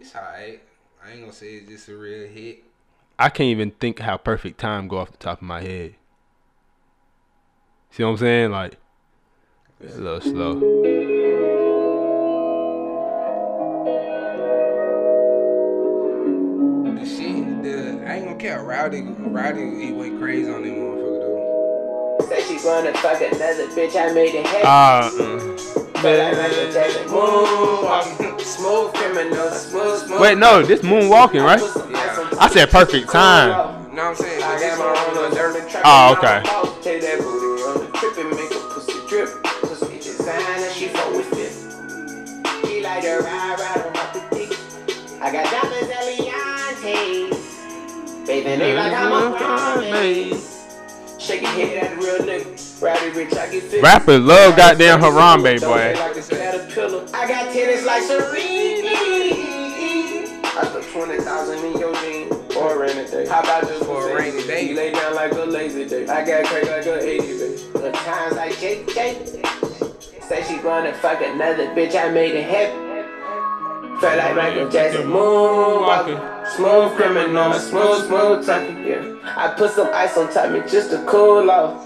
It's 0.00 0.14
alright. 0.14 0.60
I 1.04 1.10
ain't 1.12 1.20
gonna 1.20 1.32
say 1.32 1.54
it's 1.54 1.68
just 1.68 1.88
a 1.88 1.96
real 1.96 2.26
hit. 2.28 2.64
I 3.18 3.28
can't 3.28 3.48
even 3.48 3.70
think 3.72 4.00
how 4.00 4.16
Perfect 4.16 4.58
Time 4.58 4.88
go 4.88 4.98
off 4.98 5.10
the 5.12 5.16
top 5.16 5.38
of 5.38 5.46
my 5.46 5.60
head. 5.62 5.94
See 7.90 8.02
what 8.04 8.10
I'm 8.10 8.16
saying? 8.18 8.50
Like, 8.50 8.76
it's 9.80 9.96
a 9.96 10.00
little 10.00 10.20
slow. 10.20 10.54
The 16.94 17.06
shit, 17.06 17.62
the 17.62 18.04
I 18.06 18.14
ain't 18.16 18.24
gonna 18.26 18.36
care. 18.36 18.62
Roddy, 18.62 19.02
Roddy, 19.02 19.84
he 19.86 19.92
went 19.92 20.18
crazy 20.18 20.50
on 20.50 20.62
that 20.62 20.72
motherfucker 20.72 21.20
though. 21.20 22.26
Say 22.28 22.42
she 22.42 22.66
wanna 22.66 22.92
fuck 22.94 23.20
another 23.20 23.66
bitch, 23.68 23.96
I 23.96 24.12
made 24.12 24.34
it 24.34 24.46
happen. 24.46 24.62
Ah, 24.64 25.06
uh, 25.08 25.12
But 26.02 26.20
I 26.20 26.32
like 26.32 26.52
to 26.52 26.72
take 26.72 26.96
it 26.96 27.06
moonwalking. 27.08 28.40
Smooth 28.40 28.92
criminal, 28.94 29.50
smooth, 29.50 30.06
smooth. 30.06 30.20
wait, 30.20 30.38
no, 30.38 30.62
this 30.62 30.80
Moonwalking, 30.80 31.44
right? 31.44 31.60
Yeah. 31.90 32.38
I 32.40 32.48
said 32.48 32.70
Perfect 32.70 33.10
Time. 33.10 33.48
You 33.90 33.96
know 33.96 34.10
what 34.10 34.10
I'm 34.10 34.14
saying? 34.16 34.42
I 34.42 34.60
got 34.60 34.78
my 34.78 35.12
one, 35.12 35.24
own 35.26 35.34
German 35.34 35.68
trap. 35.68 35.82
Oh, 35.84 36.16
okay. 36.16 36.42
I 45.28 45.30
got 45.30 45.44
diamonds, 45.50 45.92
Eliantes. 46.80 47.36
Bathing 48.26 48.60
me 48.60 48.72
like 48.72 48.94
I'm 48.94 49.12
a 49.12 49.36
promise. 49.36 50.64
Shake 51.18 51.42
your 51.42 51.50
head 51.50 51.84
at 51.84 51.90
the 51.90 51.96
real 52.02 52.18
nigga. 52.20 52.82
Ratty 52.82 53.10
rich, 53.10 53.34
I 53.34 53.50
get 53.50 53.64
fit. 53.64 53.82
Rappers 53.82 54.20
love 54.20 54.56
goddamn 54.56 55.00
Harambe, 55.02 55.60
boy. 55.60 55.92
feel 55.92 56.00
like 56.00 56.16
it's 56.16 56.28
caterpillar. 56.30 57.06
I 57.12 57.28
got 57.28 57.52
tennis 57.52 57.84
like 57.84 58.04
Serene. 58.04 58.86
I 60.46 60.66
put 60.72 60.90
20,000 60.90 61.58
in 61.58 61.78
your 61.78 61.94
jeans 61.96 62.54
for 62.54 62.72
a 62.72 62.78
rainy 62.78 63.10
day. 63.10 63.26
How 63.28 63.40
about 63.40 63.64
just 63.64 63.84
For 63.84 64.10
a 64.10 64.14
rainy 64.18 64.46
day. 64.46 64.66
You 64.66 64.76
lay 64.76 64.92
down 64.92 65.14
like 65.14 65.32
a 65.32 65.44
lazy 65.44 65.86
day. 65.86 66.08
I 66.08 66.24
got 66.24 66.46
crack 66.46 66.64
like 66.64 66.86
a 66.86 67.06
80 67.06 67.26
day. 67.26 67.56
The 67.74 67.92
times 67.92 68.34
like 68.34 68.54
JJ. 68.54 70.22
Say 70.22 70.42
she 70.44 70.58
wanna 70.64 70.94
fuck 70.94 71.20
another 71.20 71.66
bitch, 71.74 71.94
I 72.02 72.08
made 72.08 72.34
it 72.34 72.48
happen. 72.48 72.87
Felt 74.00 74.16
like 74.16 74.36
Michael 74.36 74.68
Jackson, 74.68 75.08
moonwalking, 75.08 76.20
smooth 76.54 76.94
criminal, 76.94 77.52
smooth, 77.54 78.06
smooth 78.06 78.46
talking, 78.46 78.86
yeah. 78.86 79.34
I 79.36 79.52
put 79.58 79.72
some 79.72 79.88
ice 79.92 80.16
on 80.16 80.32
top 80.32 80.52
me 80.52 80.60
just 80.70 80.90
to 80.90 81.04
cool 81.04 81.50
off. 81.50 81.84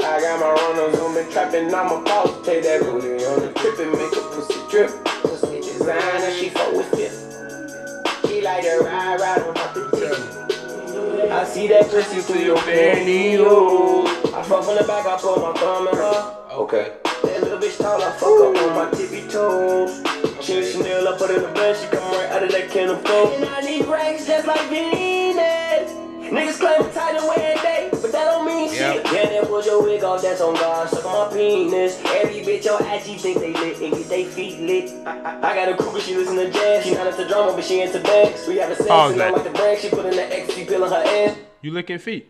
I 0.00 0.20
got 0.22 0.40
my 0.40 0.52
runners 0.52 0.98
on 0.98 1.14
me 1.14 1.30
trapping 1.30 1.66
on 1.74 1.86
my 1.86 2.02
balls. 2.02 2.46
Take 2.46 2.62
that 2.62 2.80
booty 2.80 3.22
on 3.26 3.40
the 3.40 3.52
trip 3.52 3.78
and 3.78 3.92
make 3.92 4.10
a 4.10 4.20
pussy 4.32 4.58
drip. 4.70 5.04
Pussy 5.04 5.60
designer, 5.60 6.32
she 6.32 6.48
fuck 6.48 6.72
with 6.72 6.94
it. 6.94 7.12
She 8.26 8.40
like 8.40 8.62
to 8.62 8.78
ride, 8.82 9.20
ride 9.20 9.42
on 9.42 9.54
top 9.54 9.74
the 9.74 9.90
tip. 9.98 11.30
I 11.30 11.44
see 11.44 11.68
that 11.68 11.90
pussy 11.90 12.22
through 12.22 12.40
your 12.40 12.56
pantyhose. 12.56 14.32
I 14.32 14.42
fuck 14.44 14.64
from 14.64 14.76
the 14.76 14.84
back, 14.84 15.04
I 15.04 15.18
put 15.18 15.36
my 15.42 15.52
thumb 15.60 15.88
in 15.88 15.94
her. 15.94 16.36
Okay. 16.52 16.96
That 17.04 17.42
little 17.42 17.58
bitch 17.58 17.76
tall, 17.76 18.02
I 18.02 18.12
fuck 18.12 18.22
her 18.22 18.70
on 18.70 18.74
my 18.76 18.90
tippy 18.96 19.28
toes. 19.28 20.29
She 20.50 20.72
Chanel, 20.72 21.06
I 21.06 21.16
put 21.16 21.30
in 21.30 21.42
the 21.42 21.48
bed, 21.48 21.76
she 21.76 21.86
come 21.96 22.10
right 22.10 22.28
out 22.28 22.42
of 22.42 22.50
that 22.50 22.70
can 22.70 22.88
of 22.88 23.04
coke. 23.04 23.34
And 23.34 23.44
I 23.44 23.60
need 23.60 23.86
racks 23.86 24.26
just 24.26 24.48
like 24.48 24.68
Venus. 24.68 25.92
Niggas 26.26 26.58
claim 26.58 26.82
I'm 26.82 26.92
tight 26.92 27.14
and 27.14 27.26
wearing 27.28 27.62
day, 27.62 27.88
but 27.92 28.10
that 28.10 28.24
don't 28.24 28.44
mean 28.44 28.68
shit. 28.68 29.04
Yeah, 29.04 29.12
then 29.12 29.46
pull 29.46 29.62
your 29.64 29.80
wig 29.80 30.02
off, 30.02 30.22
that's 30.22 30.40
on 30.40 30.54
God, 30.54 30.88
suck 30.88 31.04
on 31.04 31.30
my 31.30 31.36
penis. 31.36 32.02
Every 32.04 32.40
bitch 32.42 32.66
on 32.66 32.82
IG 32.84 33.20
think 33.20 33.38
they 33.38 33.52
lit 33.52 33.80
and 33.80 33.92
get 33.94 34.08
they 34.08 34.24
feet 34.24 34.58
lit. 34.58 34.90
I, 35.06 35.20
I, 35.20 35.38
I 35.38 35.54
got 35.54 35.68
a 35.68 35.76
crew, 35.76 35.92
but 35.92 36.02
she 36.02 36.16
listen 36.16 36.34
to 36.34 36.50
jazz. 36.50 36.84
She 36.84 36.94
not 36.94 37.06
into 37.06 37.28
drama, 37.28 37.52
but 37.54 37.64
she 37.64 37.82
into 37.82 38.00
bags. 38.00 38.48
We 38.48 38.56
have 38.56 38.70
a 38.70 38.74
sex 38.74 38.88
Pause 38.88 39.12
and 39.12 39.20
like 39.20 39.44
the 39.44 39.50
brag. 39.50 39.78
She 39.78 39.88
put 39.88 40.04
in 40.06 40.16
the 40.16 40.36
ecstasy 40.36 40.64
pill 40.64 40.84
in 40.84 40.90
her 40.90 40.96
ass. 41.30 41.36
You 41.62 41.70
licking 41.72 41.98
feet? 41.98 42.28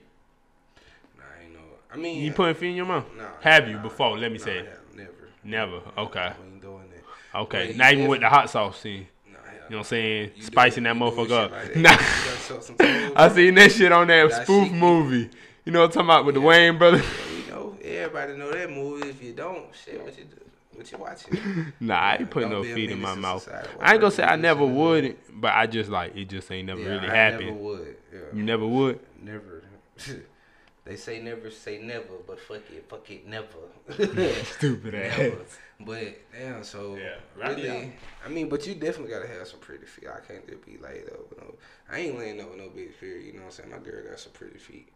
Nah, 1.16 1.24
I 1.24 1.44
ain't 1.44 1.54
know. 1.54 1.60
I 1.90 1.96
mean, 1.96 2.22
You 2.22 2.32
putting 2.32 2.54
feet 2.54 2.70
in 2.70 2.76
your 2.76 2.86
mouth? 2.86 3.06
Nah, 3.16 3.24
Have 3.40 3.66
you 3.66 3.78
before? 3.78 4.18
Let 4.18 4.30
me 4.30 4.36
nah, 4.38 4.44
say. 4.44 4.58
hell, 4.58 4.66
Never. 4.94 5.12
Never. 5.42 5.80
Okay. 5.96 6.32
We 6.38 6.46
ain't 6.52 6.62
doing 6.62 6.84
that. 6.90 7.04
Okay. 7.34 7.74
Not 7.76 7.92
even 7.92 8.08
with 8.08 8.20
the 8.20 8.28
hot 8.28 8.50
sauce 8.50 8.78
scene. 8.80 9.06
Nah, 9.26 9.38
You 9.52 9.60
know 9.60 9.66
what 9.68 9.76
I'm 9.78 9.84
saying? 9.84 10.30
Spicing 10.40 10.84
that 10.84 10.96
motherfucker 10.96 11.30
up. 11.44 11.50
like 11.52 11.74
that. 11.74 11.76
Nah. 11.76 11.90
You 11.92 11.96
gotta 11.96 12.36
show 12.48 12.60
some 12.60 12.76
toes. 12.76 13.12
I 13.16 13.28
seen 13.28 13.54
that 13.54 13.72
shit 13.72 13.92
on 13.92 14.06
that 14.08 14.30
That 14.30 14.42
spoof 14.44 14.66
shit- 14.68 14.76
movie. 14.76 15.30
You 15.64 15.72
know 15.72 15.80
what 15.80 15.86
I'm 15.86 15.92
talking 15.92 16.06
about 16.06 16.24
with 16.24 16.34
the 16.34 16.40
Wayne 16.40 16.78
brothers? 16.78 17.04
You 17.46 17.52
know, 17.52 17.76
everybody 17.84 18.36
know 18.36 18.50
that 18.50 18.70
movie. 18.70 19.08
If 19.10 19.22
you 19.22 19.32
don't, 19.32 19.66
shit, 19.84 20.02
what 20.02 20.16
you 20.18 20.24
do? 20.24 20.36
What 20.74 20.90
you 20.90 20.98
watching? 20.98 21.72
Nah, 21.80 21.94
I 22.00 22.16
ain't 22.16 22.30
putting 22.30 22.48
no 22.50 22.62
feet 22.64 22.90
in 22.90 23.00
my 23.00 23.14
mouth. 23.14 23.46
I 23.80 23.92
ain't 23.92 24.00
gonna 24.00 24.10
say 24.10 24.22
I 24.24 24.36
never 24.36 24.64
would, 24.64 25.16
but 25.34 25.52
I 25.52 25.66
just 25.66 25.90
like 25.90 26.16
it 26.16 26.28
just 26.30 26.50
ain't 26.50 26.66
never 26.66 26.80
Yeah, 26.80 26.88
really 26.88 27.08
I 27.08 27.14
happened. 27.14 27.46
Never 27.50 27.60
would. 27.60 27.96
Yeah. 28.12 28.18
You 28.32 28.42
never 28.42 28.66
would? 28.66 29.00
Never. 29.22 29.62
they 30.86 30.96
say 30.96 31.20
never 31.20 31.50
say 31.50 31.78
never, 31.82 32.04
but 32.26 32.40
fuck 32.40 32.62
it, 32.70 32.86
fuck 32.88 33.10
it, 33.10 33.26
never. 33.28 33.46
Stupid 34.44 34.94
ass. 34.94 35.58
But 35.84 36.18
damn, 36.32 36.62
so 36.62 36.96
Yeah, 36.96 37.16
really, 37.36 37.92
I 38.24 38.28
mean, 38.28 38.48
but 38.48 38.66
you 38.66 38.74
definitely 38.74 39.12
gotta 39.12 39.28
have 39.28 39.48
some 39.48 39.60
pretty 39.60 39.86
feet. 39.86 40.08
I 40.08 40.20
can't 40.20 40.46
just 40.46 40.64
be 40.66 40.76
laid 40.76 41.08
up. 41.08 41.30
with 41.30 41.38
No, 41.38 41.54
I 41.90 42.00
ain't 42.00 42.18
laying 42.18 42.40
up 42.40 42.50
with 42.50 42.58
no 42.58 42.68
big 42.68 42.94
feet. 42.94 43.24
You 43.24 43.32
know 43.32 43.40
what 43.40 43.46
I'm 43.46 43.50
saying? 43.52 43.70
My 43.70 43.78
girl 43.78 44.04
got 44.08 44.20
some 44.20 44.32
pretty 44.32 44.58
feet, 44.58 44.88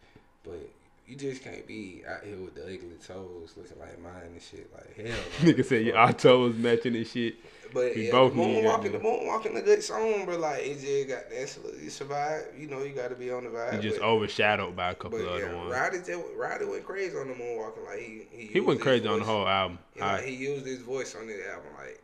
but 0.42 0.68
you 1.06 1.16
just 1.16 1.44
can't 1.44 1.66
be 1.66 2.02
out 2.08 2.24
here 2.24 2.36
with 2.36 2.54
the 2.54 2.62
ugly 2.62 2.96
toes 3.06 3.54
looking 3.56 3.78
like 3.78 4.00
mine 4.00 4.22
and 4.32 4.42
shit. 4.42 4.70
Like 4.72 4.96
hell. 4.96 5.16
no. 5.42 5.52
Nigga 5.52 5.64
said 5.64 5.84
your 5.84 5.96
our 5.96 6.12
toes 6.12 6.56
matching 6.56 6.96
and 6.96 7.06
shit. 7.06 7.36
But 7.74 7.94
We 7.94 8.06
yeah, 8.06 8.12
both 8.12 8.34
the 8.34 8.38
need 8.38 8.64
that, 8.64 8.80
moonwalking, 8.80 8.92
the 8.92 8.98
moonwalking, 8.98 9.56
a 9.56 9.62
good 9.62 9.82
song, 9.82 10.24
but 10.26 10.40
like 10.40 10.62
it 10.62 10.80
just 10.80 11.08
got 11.08 11.28
that 11.28 11.82
you 11.82 11.90
survive. 11.90 12.44
You 12.56 12.68
know, 12.68 12.82
you 12.82 12.94
got 12.94 13.08
to 13.08 13.16
be 13.16 13.30
on 13.30 13.44
the 13.44 13.50
vibe. 13.50 13.74
He 13.74 13.80
just 13.80 14.00
but, 14.00 14.06
overshadowed 14.06 14.76
by 14.76 14.92
a 14.92 14.94
couple 14.94 15.18
but 15.18 15.28
other 15.28 15.46
yeah, 15.46 15.54
ones. 15.54 16.06
Just, 16.06 16.22
Roddy 16.36 16.64
went 16.64 16.84
crazy 16.84 17.16
on 17.16 17.28
the 17.28 17.34
moonwalking. 17.34 17.84
Like 17.84 17.98
he 17.98 18.26
he, 18.30 18.46
He 18.46 18.60
went 18.60 18.80
crazy 18.80 19.06
on 19.06 19.18
the 19.18 19.24
whole 19.24 19.46
album. 19.46 19.78
Yeah, 19.96 20.12
like, 20.12 20.24
he 20.24 20.34
used 20.34 20.64
his 20.64 20.80
voice 20.80 21.14
on 21.14 21.26
the 21.26 21.34
album. 21.50 21.70
Like 21.76 22.00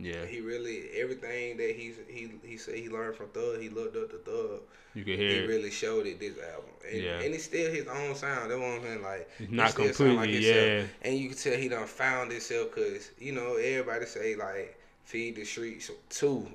yeah, 0.00 0.24
he 0.26 0.40
really 0.40 0.88
everything 0.96 1.56
that 1.56 1.74
he 1.76 1.92
he 2.08 2.30
he 2.44 2.56
said 2.56 2.74
he 2.76 2.88
learned 2.88 3.16
from 3.16 3.28
Thug. 3.28 3.60
He 3.60 3.68
looked 3.68 3.96
up 3.96 4.10
to 4.10 4.18
Thug. 4.18 4.60
you 4.94 5.04
He 5.04 5.16
hear 5.16 5.44
it. 5.44 5.48
really 5.48 5.70
showed 5.70 6.06
it 6.06 6.18
this 6.20 6.34
album, 6.38 6.70
and, 6.90 7.02
Yeah. 7.02 7.20
and 7.20 7.34
it's 7.34 7.44
still 7.44 7.70
his 7.72 7.86
own 7.86 8.14
sound. 8.14 8.50
That's 8.50 8.60
what 8.60 8.68
I'm 8.70 8.82
saying. 8.82 9.02
Like 9.02 9.28
It's 9.38 9.50
not 9.52 9.70
sound 9.70 9.86
like 9.88 9.96
completely, 9.96 10.46
yeah. 10.48 10.82
And 11.02 11.14
you 11.18 11.28
can 11.28 11.38
tell 11.38 11.56
he 11.56 11.68
done 11.68 11.86
found 11.86 12.30
himself 12.32 12.74
because 12.74 13.10
you 13.18 13.32
know 13.32 13.54
everybody 13.56 14.06
say 14.06 14.34
like 14.36 14.78
feed 15.04 15.36
the 15.36 15.44
streets 15.44 15.90
too 16.10 16.46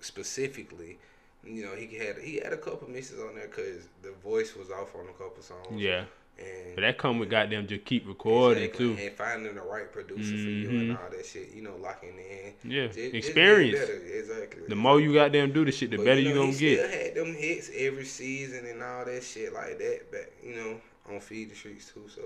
specifically. 0.00 0.98
You 1.44 1.64
know 1.66 1.74
he 1.74 1.96
had 1.96 2.18
he 2.18 2.36
had 2.42 2.52
a 2.52 2.56
couple 2.56 2.88
misses 2.88 3.20
on 3.20 3.34
there 3.34 3.48
because 3.48 3.88
the 4.02 4.12
voice 4.22 4.54
was 4.54 4.70
off 4.70 4.94
on 4.94 5.06
a 5.08 5.12
couple 5.12 5.42
songs. 5.42 5.80
Yeah, 5.80 6.04
and 6.42 6.74
but 6.74 6.80
that 6.82 6.98
come 6.98 7.18
with 7.18 7.28
goddamn 7.28 7.66
just 7.66 7.84
keep 7.84 8.06
recording 8.06 8.64
Exactly, 8.64 8.96
too. 8.96 9.02
And 9.02 9.12
finding 9.12 9.54
the 9.54 9.60
right 9.60 9.90
producer 9.92 10.30
for 10.30 10.34
you 10.34 10.68
and 10.68 10.80
mm-hmm. 10.80 11.04
all 11.04 11.10
that 11.10 11.26
shit, 11.26 11.50
you 11.54 11.62
know, 11.62 11.76
locking 11.76 12.16
in. 12.18 12.70
Yeah, 12.70 12.86
Just- 12.86 12.98
experience. 12.98 13.78
Exactly. 13.78 14.62
The 14.68 14.76
more 14.76 15.00
you 15.00 15.12
goddamn 15.12 15.52
do 15.52 15.64
the 15.64 15.72
shit, 15.72 15.90
the 15.90 15.98
But, 15.98 16.06
better 16.06 16.20
you 16.20 16.30
you 16.30 16.34
gonna 16.34 16.52
he 16.52 16.58
get. 16.58 16.78
Still 16.78 17.00
had 17.00 17.14
them 17.14 17.34
hits 17.34 17.70
every 17.76 18.04
season 18.04 18.66
and 18.66 18.82
all 18.82 19.04
that 19.04 19.22
shit 19.22 19.52
like 19.52 19.78
that. 19.78 20.10
But 20.10 20.32
you 20.42 20.56
know, 20.56 20.80
on 21.10 21.20
Feed 21.20 21.50
the 21.50 21.54
Streets 21.54 21.92
too. 21.92 22.08
So, 22.08 22.22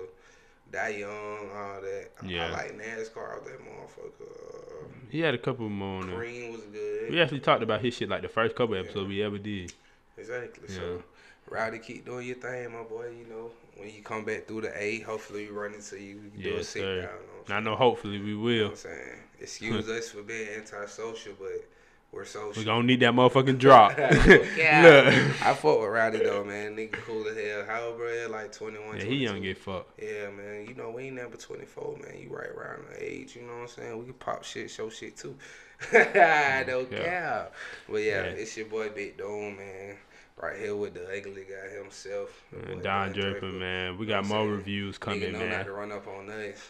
Die 0.71 0.89
Young, 0.89 1.49
all 1.53 1.81
that. 1.81 2.09
Yeah. 2.25 2.47
I 2.47 2.51
like 2.51 2.77
NASCAR 2.77 3.43
that 3.43 3.59
motherfucker. 3.59 4.83
Um, 4.83 4.91
he 5.09 5.19
had 5.19 5.33
a 5.33 5.37
couple 5.37 5.67
more 5.69 6.01
on 6.01 6.07
there. 6.07 6.17
Cream 6.17 6.51
was 6.51 6.61
good. 6.61 7.11
We 7.11 7.21
actually 7.21 7.39
talked 7.39 7.63
about 7.63 7.81
his 7.81 7.93
shit 7.93 8.09
like 8.09 8.21
the 8.21 8.29
first 8.29 8.55
couple 8.55 8.75
episodes 8.75 9.07
we 9.07 9.23
ever 9.23 9.37
did. 9.37 9.73
Exactly. 10.17 10.67
Yeah. 10.69 10.75
So, 10.75 11.03
Roddy, 11.49 11.79
keep 11.79 12.05
doing 12.05 12.27
your 12.27 12.35
thing, 12.35 12.71
my 12.73 12.83
boy. 12.83 13.07
You 13.17 13.25
know, 13.29 13.51
when 13.77 13.89
you 13.89 14.01
come 14.03 14.25
back 14.25 14.47
through 14.47 14.61
the 14.61 14.81
A, 14.81 14.99
hopefully 15.01 15.45
we 15.47 15.51
run 15.51 15.73
into 15.73 15.99
you. 16.01 16.19
We 16.23 16.29
can 16.29 16.41
do 16.41 16.53
a 16.53 16.57
Yes, 16.57 16.69
sit 16.69 16.81
sir. 16.81 17.01
down. 17.01 17.09
You 17.47 17.49
know 17.49 17.55
I'm 17.55 17.63
know. 17.63 17.75
Hopefully, 17.75 18.19
we 18.19 18.29
You 18.31 18.35
know 18.37 18.41
will. 18.43 18.63
what 18.65 18.71
I'm 18.71 18.75
saying? 18.77 19.19
Excuse 19.39 19.87
us 19.89 20.09
for 20.09 20.23
being 20.23 20.47
antisocial, 20.57 21.33
but 21.39 21.63
we're 22.11 22.25
social. 22.25 22.59
We 22.61 22.65
gonna 22.65 22.83
need 22.85 22.99
that 23.01 23.13
motherfucking 23.13 23.59
drop. 23.59 23.97
yeah. 23.97 24.81
Look. 24.83 25.45
I 25.45 25.53
fuck 25.53 25.79
with 25.79 25.89
Roddy 25.89 26.19
though, 26.19 26.43
man. 26.43 26.75
Nigga 26.75 26.93
cool 26.93 27.27
as 27.27 27.37
hell. 27.37 27.63
How 27.67 27.83
old, 27.87 27.97
bro? 27.97 28.27
Like 28.29 28.51
21, 28.51 28.97
Yeah, 28.97 29.03
he 29.03 29.15
young 29.15 29.41
get 29.41 29.57
fucked. 29.57 30.01
Yeah, 30.01 30.29
man. 30.31 30.65
You 30.67 30.73
know, 30.75 30.89
we 30.89 31.03
ain't 31.03 31.15
never 31.15 31.37
24, 31.37 31.97
man. 32.01 32.17
You 32.21 32.29
right 32.35 32.49
around 32.49 32.83
the 32.91 33.03
age, 33.03 33.35
you 33.35 33.43
know 33.43 33.53
what 33.53 33.61
I'm 33.61 33.67
saying? 33.67 33.97
We 33.99 34.05
can 34.05 34.13
pop 34.15 34.43
shit, 34.43 34.69
show 34.71 34.89
shit 34.89 35.15
too. 35.15 35.35
I 35.93 36.63
don't 36.65 36.91
Yeah. 36.91 37.03
care. 37.03 37.47
But 37.89 37.97
yeah, 37.97 38.23
Yeah. 38.23 38.31
it's 38.31 38.57
your 38.57 38.65
boy 38.67 38.89
Big 38.89 39.17
Dome, 39.17 39.57
man. 39.57 39.95
Right 40.41 40.55
here 40.59 40.75
with 40.75 40.93
the 40.93 41.01
ugly 41.07 41.45
guy 41.49 41.75
himself. 41.75 42.43
Man, 42.51 42.81
Don 42.83 43.11
Draper. 43.11 43.39
Draper, 43.39 43.45
man. 43.47 43.97
We 43.97 44.05
You 44.05 44.11
know 44.13 44.21
got 44.21 44.29
more 44.29 44.47
reviews 44.47 44.97
Nigga 44.97 44.99
coming, 45.01 45.33
know 45.33 45.39
not 45.39 45.49
man. 45.49 45.65
to 45.65 45.71
run 45.71 45.91
up 45.91 46.07
on 46.07 46.29
us. 46.29 46.69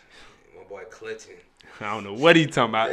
My 0.58 0.64
boy 0.64 0.84
clutching. 0.90 1.36
I 1.82 1.94
don't 1.94 2.06
know 2.06 2.14
what 2.14 2.38
he 2.38 2.46
talking 2.48 2.70
about. 2.70 2.92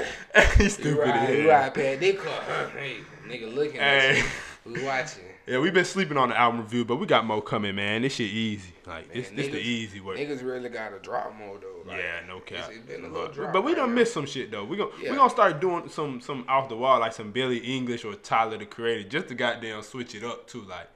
He's 0.57 0.59
You 0.59 0.69
stupid 0.71 0.99
ride, 1.09 1.29
you 1.39 1.49
ride 1.49 1.75
past 1.75 2.01
they 2.01 2.13
car. 2.15 2.43
Hey, 2.77 2.97
nigga 3.29 3.55
looking 3.55 3.79
at 3.79 4.01
Hey. 4.17 4.21
us. 4.21 4.27
We 4.67 4.83
watching. 4.85 5.23
Yeah, 5.47 5.59
we've 5.59 5.75
been 5.75 5.85
sleeping 5.85 6.17
on 6.17 6.31
the 6.31 6.39
album 6.41 6.63
review, 6.63 6.87
but 6.87 6.97
we 6.97 7.07
got 7.07 7.27
more 7.27 7.43
coming, 7.43 7.75
man. 7.77 8.01
This 8.01 8.15
shit 8.15 8.31
easy. 8.31 8.73
Like 8.87 9.12
this, 9.12 9.29
Man, 9.29 9.37
this 9.37 9.49
the 9.49 9.59
easy 9.59 10.01
way. 10.01 10.16
Niggas 10.16 10.44
really 10.44 10.68
got 10.68 10.90
to 10.90 10.99
drop 10.99 11.35
more 11.35 11.59
though. 11.59 11.88
Like, 11.88 11.97
yeah, 11.99 12.20
no 12.29 12.40
cap. 12.40 12.68
It's, 12.68 12.77
it's 12.79 12.87
been 12.87 13.05
a 13.05 13.09
little 13.09 13.27
But, 13.29 13.33
drop. 13.35 13.53
but 13.55 13.62
we 13.64 13.73
right 13.73 13.79
done 13.79 13.94
missed 13.94 14.12
some 14.12 14.27
shit 14.27 14.51
though. 14.51 14.64
We 14.64 14.77
gonna 14.77 14.90
Yeah. 15.01 15.11
we 15.11 15.16
gonna 15.16 15.31
start 15.31 15.59
doing 15.61 15.88
some 15.88 16.20
some 16.20 16.44
off 16.49 16.68
the 16.68 16.77
wall 16.77 17.01
like 17.01 17.12
some 17.14 17.33
Billie 17.33 17.61
Eilish 17.61 18.05
or 18.05 18.14
Tyler 18.16 18.59
the 18.59 18.66
Creator 18.66 19.09
just 19.09 19.29
to 19.29 19.35
goddamn 19.35 19.83
switch 19.83 20.14
it 20.14 20.23
up 20.23 20.47
too. 20.47 20.62
Like, 20.62 20.88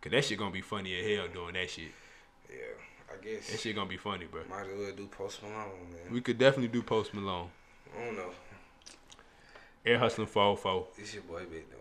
cause 0.00 0.10
that 0.12 0.24
shit 0.24 0.38
gonna 0.38 0.50
be 0.50 0.60
funny 0.62 0.98
as 0.98 1.16
hell 1.16 1.28
doing 1.32 1.54
that 1.54 1.70
shit. 1.70 1.92
Yeah, 2.50 2.56
I 3.12 3.24
guess. 3.24 3.50
That 3.50 3.60
shit 3.60 3.74
gonna 3.76 3.88
be 3.88 3.96
funny, 3.98 4.24
bro. 4.26 4.42
Might 4.50 4.62
as 4.62 4.78
well 4.78 4.92
do 4.96 5.06
Post 5.06 5.42
Malone, 5.42 5.90
man. 5.92 6.12
We 6.12 6.20
could 6.20 6.38
definitely 6.38 6.68
do 6.68 6.82
Post 6.82 7.14
Malone. 7.14 7.50
I 7.96 8.04
don't 8.04 8.16
know. 8.16 8.30
Ear 9.86 9.98
Hustlin 9.98 10.26
404. 10.26 10.86
This 10.98 11.14
your 11.14 11.22
boy 11.22 11.44
Big 11.50 11.70
Dome. 11.70 11.78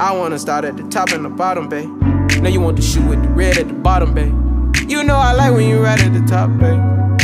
I 0.00 0.12
wanna 0.16 0.38
start 0.38 0.64
at 0.64 0.76
the 0.76 0.84
top 0.84 1.10
and 1.10 1.24
the 1.24 1.28
bottom, 1.28 1.68
babe. 1.68 1.90
Now 2.40 2.48
you 2.48 2.60
want 2.60 2.76
the 2.76 2.82
shoe 2.82 3.04
with 3.04 3.20
the 3.20 3.28
red 3.30 3.58
at 3.58 3.66
the 3.66 3.74
bottom, 3.74 4.14
babe. 4.14 4.32
You 4.88 5.02
know 5.02 5.16
I 5.16 5.32
like 5.32 5.52
when 5.52 5.68
you 5.68 5.82
right 5.82 6.00
at 6.00 6.12
the 6.12 6.20
top, 6.20 6.50
babe. 6.60 7.17